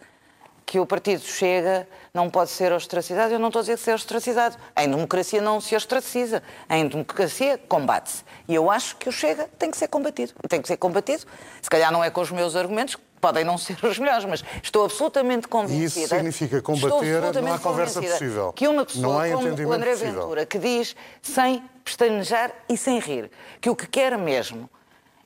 [0.65, 3.33] que o partido chega, não pode ser ostracizado.
[3.33, 4.57] Eu não estou a dizer que seja ostracizado.
[4.75, 6.41] Em democracia não se ostraciza.
[6.69, 8.24] Em democracia combate-se.
[8.47, 10.33] E eu acho que o Chega tem que ser combatido.
[10.47, 11.23] Tem que ser combatido.
[11.61, 14.85] Se calhar não é com os meus argumentos, podem não ser os melhores, mas estou
[14.85, 15.99] absolutamente convencida.
[15.99, 18.53] E isso significa combater, não há conversa possível.
[18.53, 20.21] Que uma pessoa como o André possível.
[20.21, 24.69] Ventura, que diz sem pestanejar e sem rir, que o que quer mesmo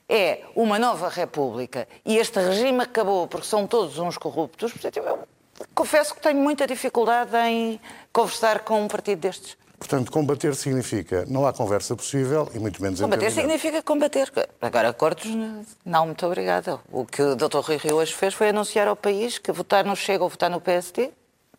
[0.08, 5.18] é uma nova república e este regime acabou porque são todos uns corruptos, eu
[5.74, 7.80] confesso que tenho muita dificuldade em
[8.12, 9.59] conversar com um partido destes.
[9.80, 14.30] Portanto, combater significa não há conversa possível e muito menos Combater significa combater.
[14.60, 15.24] Agora, acordos,
[15.84, 16.78] não, muito obrigada.
[16.92, 17.60] O que o Dr.
[17.60, 20.60] Rui Rio hoje fez foi anunciar ao país que votar no Chega ou votar no
[20.60, 21.10] PSD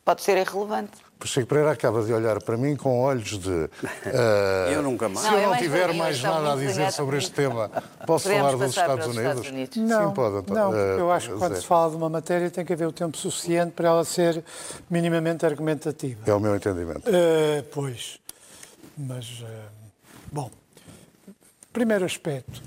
[0.05, 0.91] pode ser irrelevante.
[1.21, 3.49] Pacheco Pereira acaba de olhar para mim com olhos de.
[3.51, 3.69] Uh,
[4.73, 5.27] eu nunca mais.
[5.27, 7.69] Se eu não, tiver mais nada a dizer sobre este tema,
[8.07, 9.23] posso falar dos Estados Unidos?
[9.23, 9.77] Estados Unidos?
[9.77, 10.37] Não, Sim, pode.
[10.37, 12.87] Então, não, uh, eu acho que quando se fala de uma matéria tem que haver
[12.87, 14.43] o tempo suficiente para ela ser
[14.89, 16.23] minimamente argumentativa.
[16.25, 17.07] É o meu entendimento.
[17.07, 18.19] Uh, pois,
[18.97, 19.43] mas.
[20.31, 20.49] bom,
[21.71, 22.63] primeiro aspecto.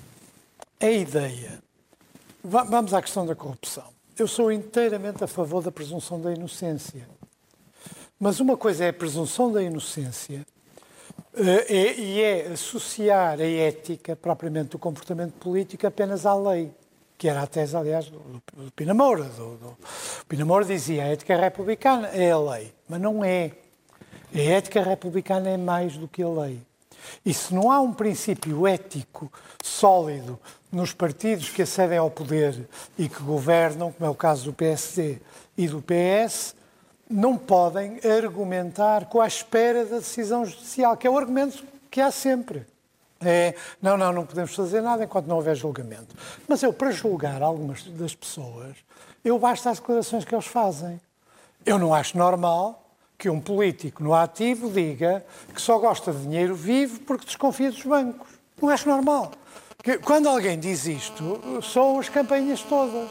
[0.80, 1.58] A ideia.
[2.44, 3.84] Vamos à questão da corrupção.
[4.16, 7.08] Eu sou inteiramente a favor da presunção da inocência.
[8.18, 10.46] Mas uma coisa é a presunção da inocência
[11.34, 16.70] uh, e é associar a ética, propriamente do comportamento político, apenas à lei,
[17.18, 18.20] que era a tese, aliás, do,
[18.52, 19.24] do Pina Moura.
[19.24, 23.52] Do, do, dizia a ética republicana é a lei, mas não é.
[24.34, 26.60] A ética republicana é mais do que a lei.
[27.24, 29.30] E se não há um princípio ético
[29.62, 30.38] sólido
[30.72, 35.18] nos partidos que acedem ao poder e que governam, como é o caso do PSD
[35.56, 36.54] e do PS,
[37.08, 42.10] não podem argumentar com a espera da decisão judicial, que é o argumento que há
[42.10, 42.66] sempre.
[43.24, 46.14] É, não, não, não podemos fazer nada enquanto não houver julgamento.
[46.46, 48.76] Mas eu, para julgar algumas das pessoas,
[49.24, 51.00] eu basta as declarações que eles fazem.
[51.64, 52.84] Eu não acho normal
[53.16, 55.24] que um político no ativo diga
[55.54, 58.28] que só gosta de dinheiro vivo porque desconfia dos bancos.
[58.60, 59.32] Não acho normal.
[60.04, 63.08] Quando alguém diz isto, são as campanhas todas.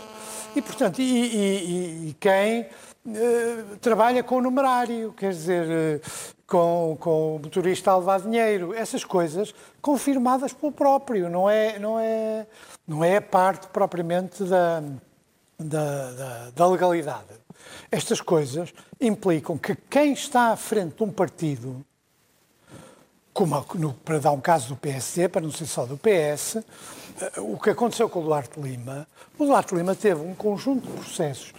[0.55, 2.67] E, portanto, e, e, e quem
[3.05, 8.73] uh, trabalha com o numerário, quer dizer, uh, com, com o motorista a levar dinheiro,
[8.73, 12.47] essas coisas confirmadas pelo próprio, não é, não é,
[12.87, 14.83] não é parte propriamente da,
[15.59, 17.43] da, da, da legalidade.
[17.91, 21.83] Estas coisas implicam que quem está à frente de um partido,
[23.33, 27.39] como no, para dar um caso do PSD, para não ser só do PS, eh,
[27.39, 31.53] o que aconteceu com o Duarte Lima, o Duarte Lima teve um conjunto de processos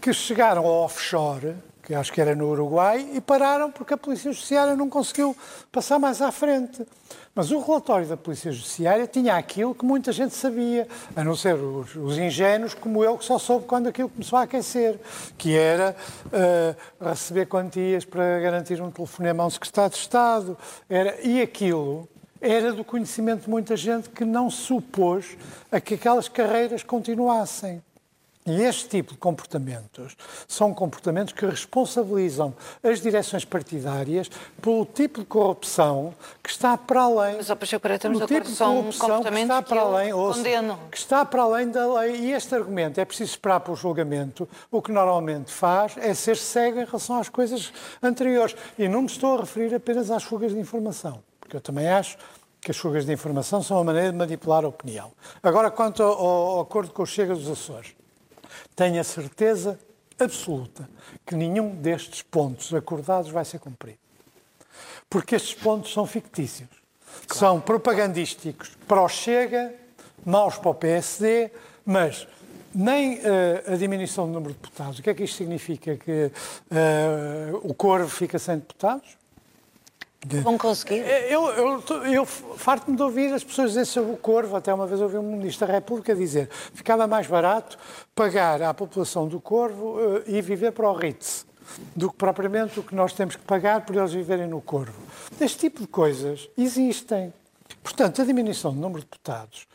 [0.00, 4.32] que chegaram ao offshore, que acho que era no Uruguai, e pararam porque a Polícia
[4.32, 5.36] Judiciária não conseguiu
[5.70, 6.86] passar mais à frente.
[7.34, 11.54] Mas o relatório da Polícia Judiciária tinha aquilo que muita gente sabia, a não ser
[11.54, 14.98] os, os ingênuos como eu, que só soube quando aquilo começou a aquecer,
[15.36, 15.94] que era
[16.26, 20.58] uh, receber quantias para garantir um telefonema a um secretário de Estado.
[20.88, 22.08] Era, e aquilo
[22.40, 25.36] era do conhecimento de muita gente que não supôs
[25.70, 27.82] a que aquelas carreiras continuassem.
[28.46, 30.16] E este tipo de comportamentos
[30.48, 34.30] são comportamentos que responsabilizam as direções partidárias
[34.62, 37.36] pelo tipo de corrupção que está para além.
[37.36, 40.42] Mas, Pacheco Pereira, estamos tipo de comportamentos que está para além, ouça,
[40.90, 42.16] que está para além da lei.
[42.16, 44.48] E este argumento é preciso esperar para o julgamento.
[44.70, 47.70] O que normalmente faz é ser cego em relação às coisas
[48.02, 48.56] anteriores.
[48.78, 52.16] E não me estou a referir apenas às fugas de informação, porque eu também acho
[52.58, 55.12] que as fugas de informação são uma maneira de manipular a opinião.
[55.42, 57.99] Agora, quanto ao, ao acordo com o Chega dos Açores.
[58.74, 59.78] Tenho a certeza
[60.18, 60.88] absoluta
[61.26, 63.98] que nenhum destes pontos acordados vai ser cumprido.
[65.08, 66.68] Porque estes pontos são fictícios.
[67.26, 67.38] Claro.
[67.38, 69.74] São propagandísticos para o Chega,
[70.24, 71.50] maus para o PSD,
[71.84, 72.26] mas
[72.74, 74.98] nem uh, a diminuição do número de deputados.
[74.98, 75.96] O que é que isto significa?
[75.96, 76.30] Que
[76.70, 79.19] uh, o Corvo fica sem deputados?
[80.26, 81.00] Vão conseguir?
[81.00, 84.54] É, eu, eu, eu farto-me de ouvir as pessoas dizer sobre o Corvo.
[84.54, 87.78] Até uma vez ouvi um Ministro da República dizer ficava mais barato
[88.14, 91.46] pagar à população do Corvo uh, e viver para o Ritz
[91.94, 95.00] do que propriamente o que nós temos que pagar por eles viverem no Corvo.
[95.40, 97.32] Este tipo de coisas existem.
[97.82, 99.66] Portanto, a diminuição do número de deputados,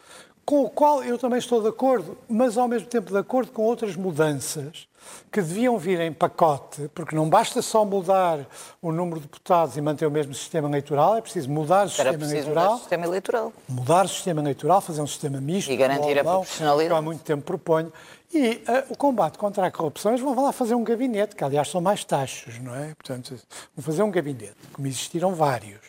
[0.46, 3.64] com o qual eu também estou de acordo, mas ao mesmo tempo de acordo com
[3.64, 4.88] outras mudanças,
[5.32, 8.40] que deviam vir em pacote, porque não basta só mudar
[8.82, 12.26] o número de deputados e manter o mesmo sistema eleitoral, é preciso mudar o sistema
[12.26, 12.64] eleitoral.
[12.64, 13.54] Mudar o sistema eleitoral.
[13.68, 15.72] Mudar o sistema eleitoral, fazer um sistema misto.
[15.72, 16.90] E garantir a proporcionalidade.
[16.90, 17.92] Que há muito tempo proponho.
[18.34, 21.70] E uh, o combate contra a corrupção, eles vão lá fazer um gabinete, que aliás
[21.70, 22.94] são mais taxos, não é?
[22.96, 23.36] Portanto,
[23.76, 25.80] vão fazer um gabinete, como existiram vários.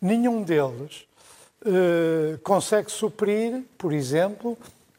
[0.00, 1.07] Nenhum deles
[1.68, 4.56] uh, consegue suprir, por exemplo,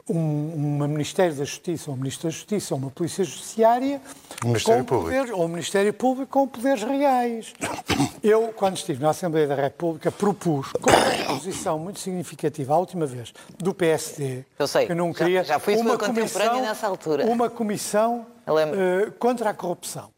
[0.10, 4.02] um, um Ministério da Justiça, ou um Ministro da Justiça, ou uma Polícia Judiciária,
[4.44, 7.54] um Ministério com poderes, ou um Ministério Público com poderes reais.
[8.24, 13.06] Eu, quando estive na Assembleia da República, propus, com uma posição muito significativa, a última
[13.06, 17.26] vez, do PSD, eu sei, que não queria já, já fui uma comissão, nessa altura.
[17.26, 20.10] Uma comissão uh, contra a corrupção.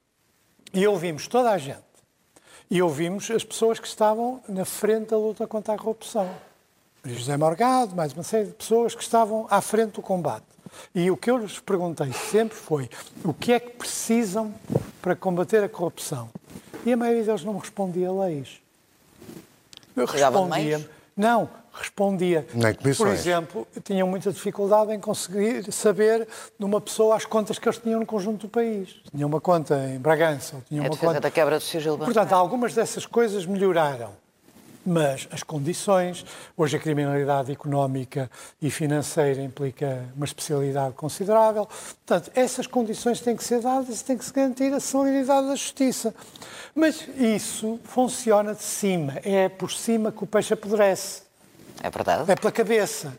[0.74, 1.91] E ouvimos toda a gente.
[2.72, 6.34] E ouvimos as pessoas que estavam na frente da luta contra a corrupção.
[7.04, 10.46] José Morgado, mais uma série de pessoas que estavam à frente do combate.
[10.96, 12.90] E o que eu lhes perguntei sempre foi
[13.26, 14.54] o que é que precisam
[15.02, 16.30] para combater a corrupção.
[16.86, 18.62] E a maioria deles não respondia leis.
[19.94, 20.90] Respondia.
[21.18, 22.46] Não, respondia.
[22.98, 27.80] Por exemplo, tinham muita dificuldade em conseguir saber de uma pessoa as contas que eles
[27.80, 29.02] tinham no conjunto do país.
[29.10, 32.34] Tinham uma conta em Bragança, ou tinham é uma conta da quebra do sigilo Portanto,
[32.34, 34.12] algumas dessas coisas melhoraram
[34.86, 36.26] mas as condições,
[36.58, 38.30] hoje a criminalidade económica
[38.62, 44.18] e financeira implica uma especialidade considerável, portanto, essas condições têm que ser dadas e tem
[44.18, 46.14] que se garantir a celeridade da justiça.
[46.74, 51.31] Mas isso funciona de cima, é por cima que o peixe apodrece.
[51.84, 52.32] É verdade.
[52.32, 53.18] É pela cabeça.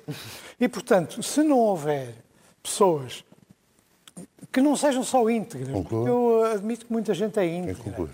[0.58, 2.14] E, portanto, se não houver
[2.62, 3.24] pessoas
[4.52, 8.08] que não sejam só íntegras, eu admito que muita gente é íntegra,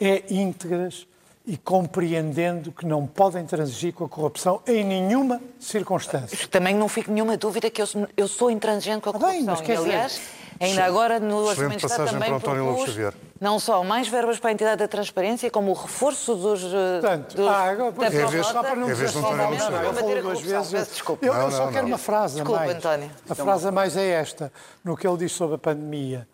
[0.00, 1.06] é íntegras
[1.44, 6.46] e compreendendo que não podem transigir com a corrupção em nenhuma circunstância.
[6.48, 7.86] Também não fico nenhuma dúvida que eu,
[8.16, 9.30] eu sou intransigente com a corrupção.
[9.30, 10.22] Ah, bem, mas quer aliás, dizer,
[10.60, 12.96] ainda agora no Orçamento está também propus
[13.40, 16.62] não só mais verbas para a entidade da transparência, como o reforço dos...
[16.62, 19.52] Eh, Portanto, dos ah, agora, da é vez, só para não dizer só não,
[19.82, 20.88] eu falo duas vezes.
[20.90, 21.24] Desculpa.
[21.24, 22.76] Eu, eu só quero uma frase Desculpa, mais.
[22.76, 23.10] António.
[23.28, 24.52] A frase a mais é esta,
[24.84, 26.28] no que ele diz sobre a pandemia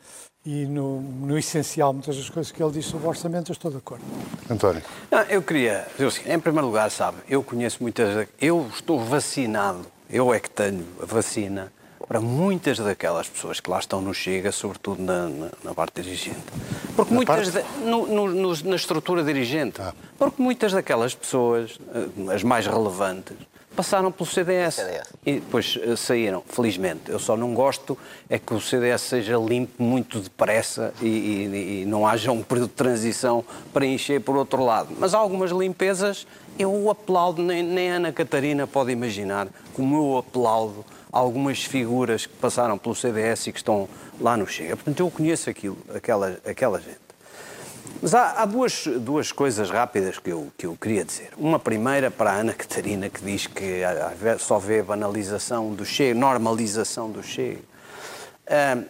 [0.45, 3.71] e no, no, essencial, muitas das coisas que ele disse sobre o orçamento, eu estou
[3.71, 4.05] de acordo.
[4.51, 4.83] António.
[5.09, 8.29] Não, eu queria dizer o seguinte, em primeiro lugar, sabe, eu conheço muitas.
[8.41, 11.73] Eu estou vacinado, eu é que tenho a vacina
[12.09, 16.41] para muitas daquelas pessoas que lá estão no Chega, sobretudo na, na, na parte dirigente.
[16.95, 17.53] Porque na muitas.
[17.53, 19.81] De, no, no, na estrutura dirigente.
[19.81, 19.93] Ah.
[20.19, 23.37] Porque muitas daquelas pessoas, eh, as mais relevantes,
[23.75, 27.11] passaram pelo CDS, CDS, e depois uh, saíram, felizmente.
[27.11, 27.97] Eu só não gosto
[28.29, 32.71] é que o CDS seja limpo muito depressa e, e, e não haja um período
[32.71, 33.45] de transição
[33.75, 34.89] para encher por outro lado.
[34.99, 36.27] Mas há algumas limpezas
[36.59, 40.85] eu aplaudo, nem, nem Ana Catarina pode imaginar como eu aplaudo
[41.17, 43.89] algumas figuras que passaram pelo CDS e que estão
[44.21, 44.77] lá no Chega.
[44.77, 47.07] Portanto, eu conheço aquilo, aquela, aquela gente.
[48.03, 51.31] Mas há, há, duas, duas coisas rápidas que eu, que eu queria dizer.
[51.39, 53.81] Uma primeira para a Ana Catarina, que diz que
[54.39, 57.63] só vê banalização do Chega, normalização do Chega.
[58.47, 58.85] É,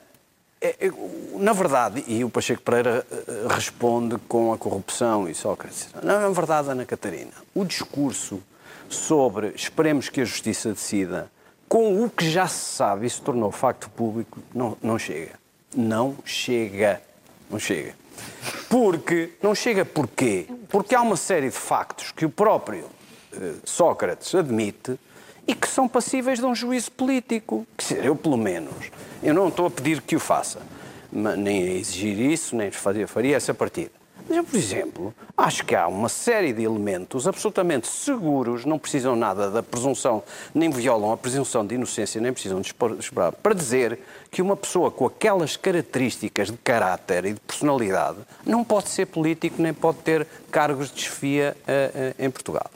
[0.60, 0.90] é,
[1.34, 5.88] na verdade, e o Pacheco Pereira eh, responde com a corrupção e Sócrates.
[6.02, 8.42] Na, na verdade, Ana Catarina, o discurso
[8.88, 11.30] sobre esperemos que a justiça decida
[11.68, 15.32] com o que já se sabe e se tornou facto público, não, não chega.
[15.74, 17.02] Não chega.
[17.50, 17.94] Não chega.
[18.68, 20.46] Porque, não chega porquê?
[20.68, 22.86] Porque há uma série de factos que o próprio
[23.32, 24.98] eh, Sócrates admite
[25.46, 27.66] e que são passíveis de um juízo político.
[27.76, 28.90] Quer dizer, eu pelo menos,
[29.22, 30.60] eu não estou a pedir que o faça,
[31.12, 33.92] nem a exigir isso, nem faria essa partida.
[34.28, 39.14] Mas eu, por exemplo, acho que há uma série de elementos absolutamente seguros, não precisam
[39.14, 40.22] nada da presunção,
[40.52, 44.90] nem violam a presunção de inocência, nem precisam de esperar, para dizer que uma pessoa
[44.90, 50.26] com aquelas características de caráter e de personalidade não pode ser político, nem pode ter
[50.50, 52.68] cargos de chefia uh, uh, em Portugal.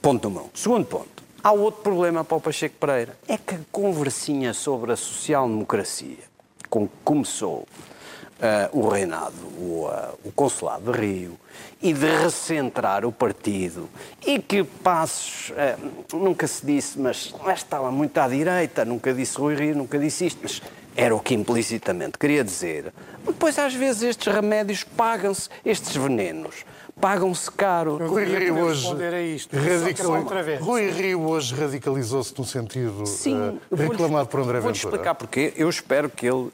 [0.00, 0.56] Ponto número um.
[0.56, 1.22] Segundo ponto.
[1.42, 3.16] Há outro problema para o Pacheco Pereira.
[3.28, 6.18] É que a conversinha sobre a social-democracia,
[6.70, 7.68] com que começou
[8.40, 11.38] uh, o reinado, o, uh, o consulado de Rio,
[11.80, 13.88] e de recentrar o partido,
[14.24, 19.54] e que Passos, uh, nunca se disse, mas estava muito à direita, nunca disse Rui
[19.54, 20.62] Rio, nunca disse isto, mas
[20.96, 22.92] era o que implicitamente queria dizer.
[23.24, 26.64] Depois, às vezes, estes remédios pagam-se, estes venenos
[27.00, 27.98] pagam-se caro.
[28.08, 28.88] Rui Rio hoje,
[29.52, 30.22] radical...
[30.60, 34.62] Rui Rio hoje radicalizou-se no sentido Sim, uh, reclamado por André Ventura.
[34.62, 35.52] Vou explicar porquê.
[35.56, 36.52] Eu espero que ele uh,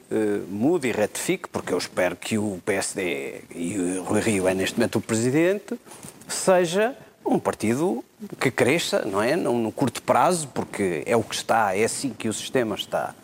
[0.49, 4.77] mude e retifique, porque eu espero que o PSD e o Rui Rio é neste
[4.77, 5.79] momento o presidente,
[6.27, 8.03] seja um partido
[8.39, 9.35] que cresça, não é?
[9.35, 13.15] No, no curto prazo, porque é o que está, é assim que o sistema está.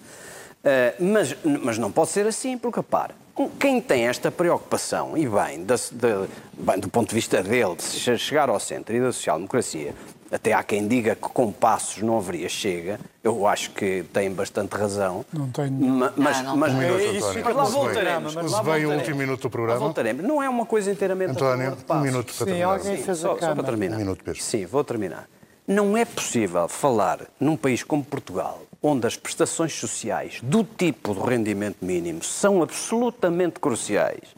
[0.59, 3.13] Uh, mas, mas não pode ser assim, porque, para,
[3.48, 8.18] quem tem esta preocupação, e bem, de, de, bem, do ponto de vista dele, de
[8.18, 9.94] chegar ao centro e da social-democracia,
[10.32, 14.76] até há quem diga que com passos não haveria chega, eu acho que tem bastante
[14.76, 15.26] razão.
[15.34, 15.72] Não tenho.
[15.72, 18.36] Ma, mas, ah, não mas, um minuto, isso fica lá voltaremos.
[18.36, 19.80] Mas lá veio o último minuto do programa.
[19.80, 20.24] voltaremos.
[20.24, 22.74] Não é uma coisa inteiramente António, um minuto para Sim, terminar.
[22.74, 23.96] alguém fez Sim, a só, só para terminar.
[23.96, 24.42] Um minuto, Pedro.
[24.42, 25.28] Sim, vou terminar.
[25.68, 31.21] Não é possível falar num país como Portugal, onde as prestações sociais do tipo do
[31.21, 34.36] rendimento mínimo são absolutamente cruciais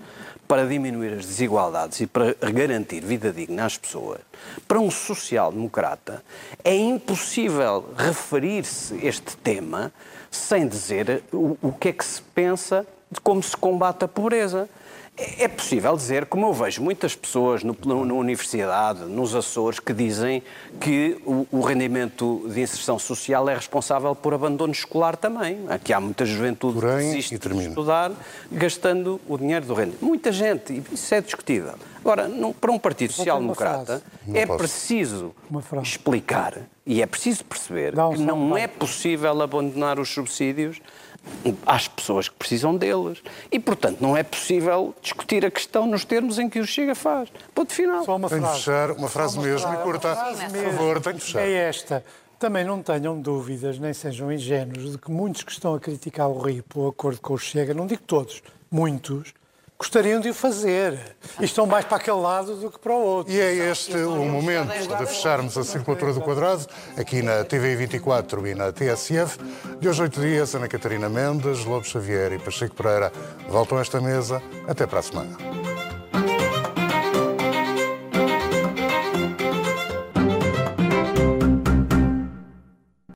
[0.47, 4.19] para diminuir as desigualdades e para garantir vida digna às pessoas,
[4.67, 6.21] para um social-democrata,
[6.61, 9.93] é impossível referir-se este tema
[10.29, 14.69] sem dizer o, o que é que se pensa de como se combate a pobreza.
[15.18, 19.93] É possível dizer, como eu vejo muitas pessoas no, no, na universidade, nos Açores, que
[19.93, 20.41] dizem
[20.80, 25.59] que o, o, rendimento de inserção social é responsável por abandono escolar também.
[25.70, 28.12] Aqui há muita juventude Porém, que desiste de estudar
[28.51, 30.03] gastando o dinheiro do rendimento.
[30.03, 31.76] Muita gente, isso é discutível.
[31.99, 34.01] Agora, não, para um Partido Social-Democrata
[34.34, 35.36] é preciso
[35.84, 40.82] explicar e é preciso perceber um que não é possível abandonar os subsídios
[41.65, 43.22] às pessoas que precisam deles.
[43.51, 47.30] E, portanto, não é possível discutir a questão nos termos em que o Chega faz.
[47.53, 48.03] Ponto final.
[48.03, 48.43] Só uma frase.
[48.43, 50.15] Tenho de fechar, uma frase uma mesmo frase, e curta.
[50.15, 51.41] Por favor, tenho de fechar.
[51.41, 52.03] É esta.
[52.39, 56.39] Também não tenham dúvidas, nem sejam ingênuos, de que muitos que estão a criticar o
[56.39, 58.41] Rio pelo acordo com o Chega, não digo todos,
[58.72, 59.34] muitos,
[59.82, 60.99] gostariam de o fazer.
[61.39, 63.34] E estão mais para aquele lado do que para o outro.
[63.34, 68.47] E é este o momento de fecharmos a circulatura do quadrado, aqui na TV 24
[68.47, 69.39] e na TSF.
[69.79, 73.11] De hoje, oito dias, Ana Catarina Mendes, Lobo Xavier e Pacheco Pereira
[73.49, 74.41] voltam a esta mesa.
[74.67, 75.70] Até para a semana.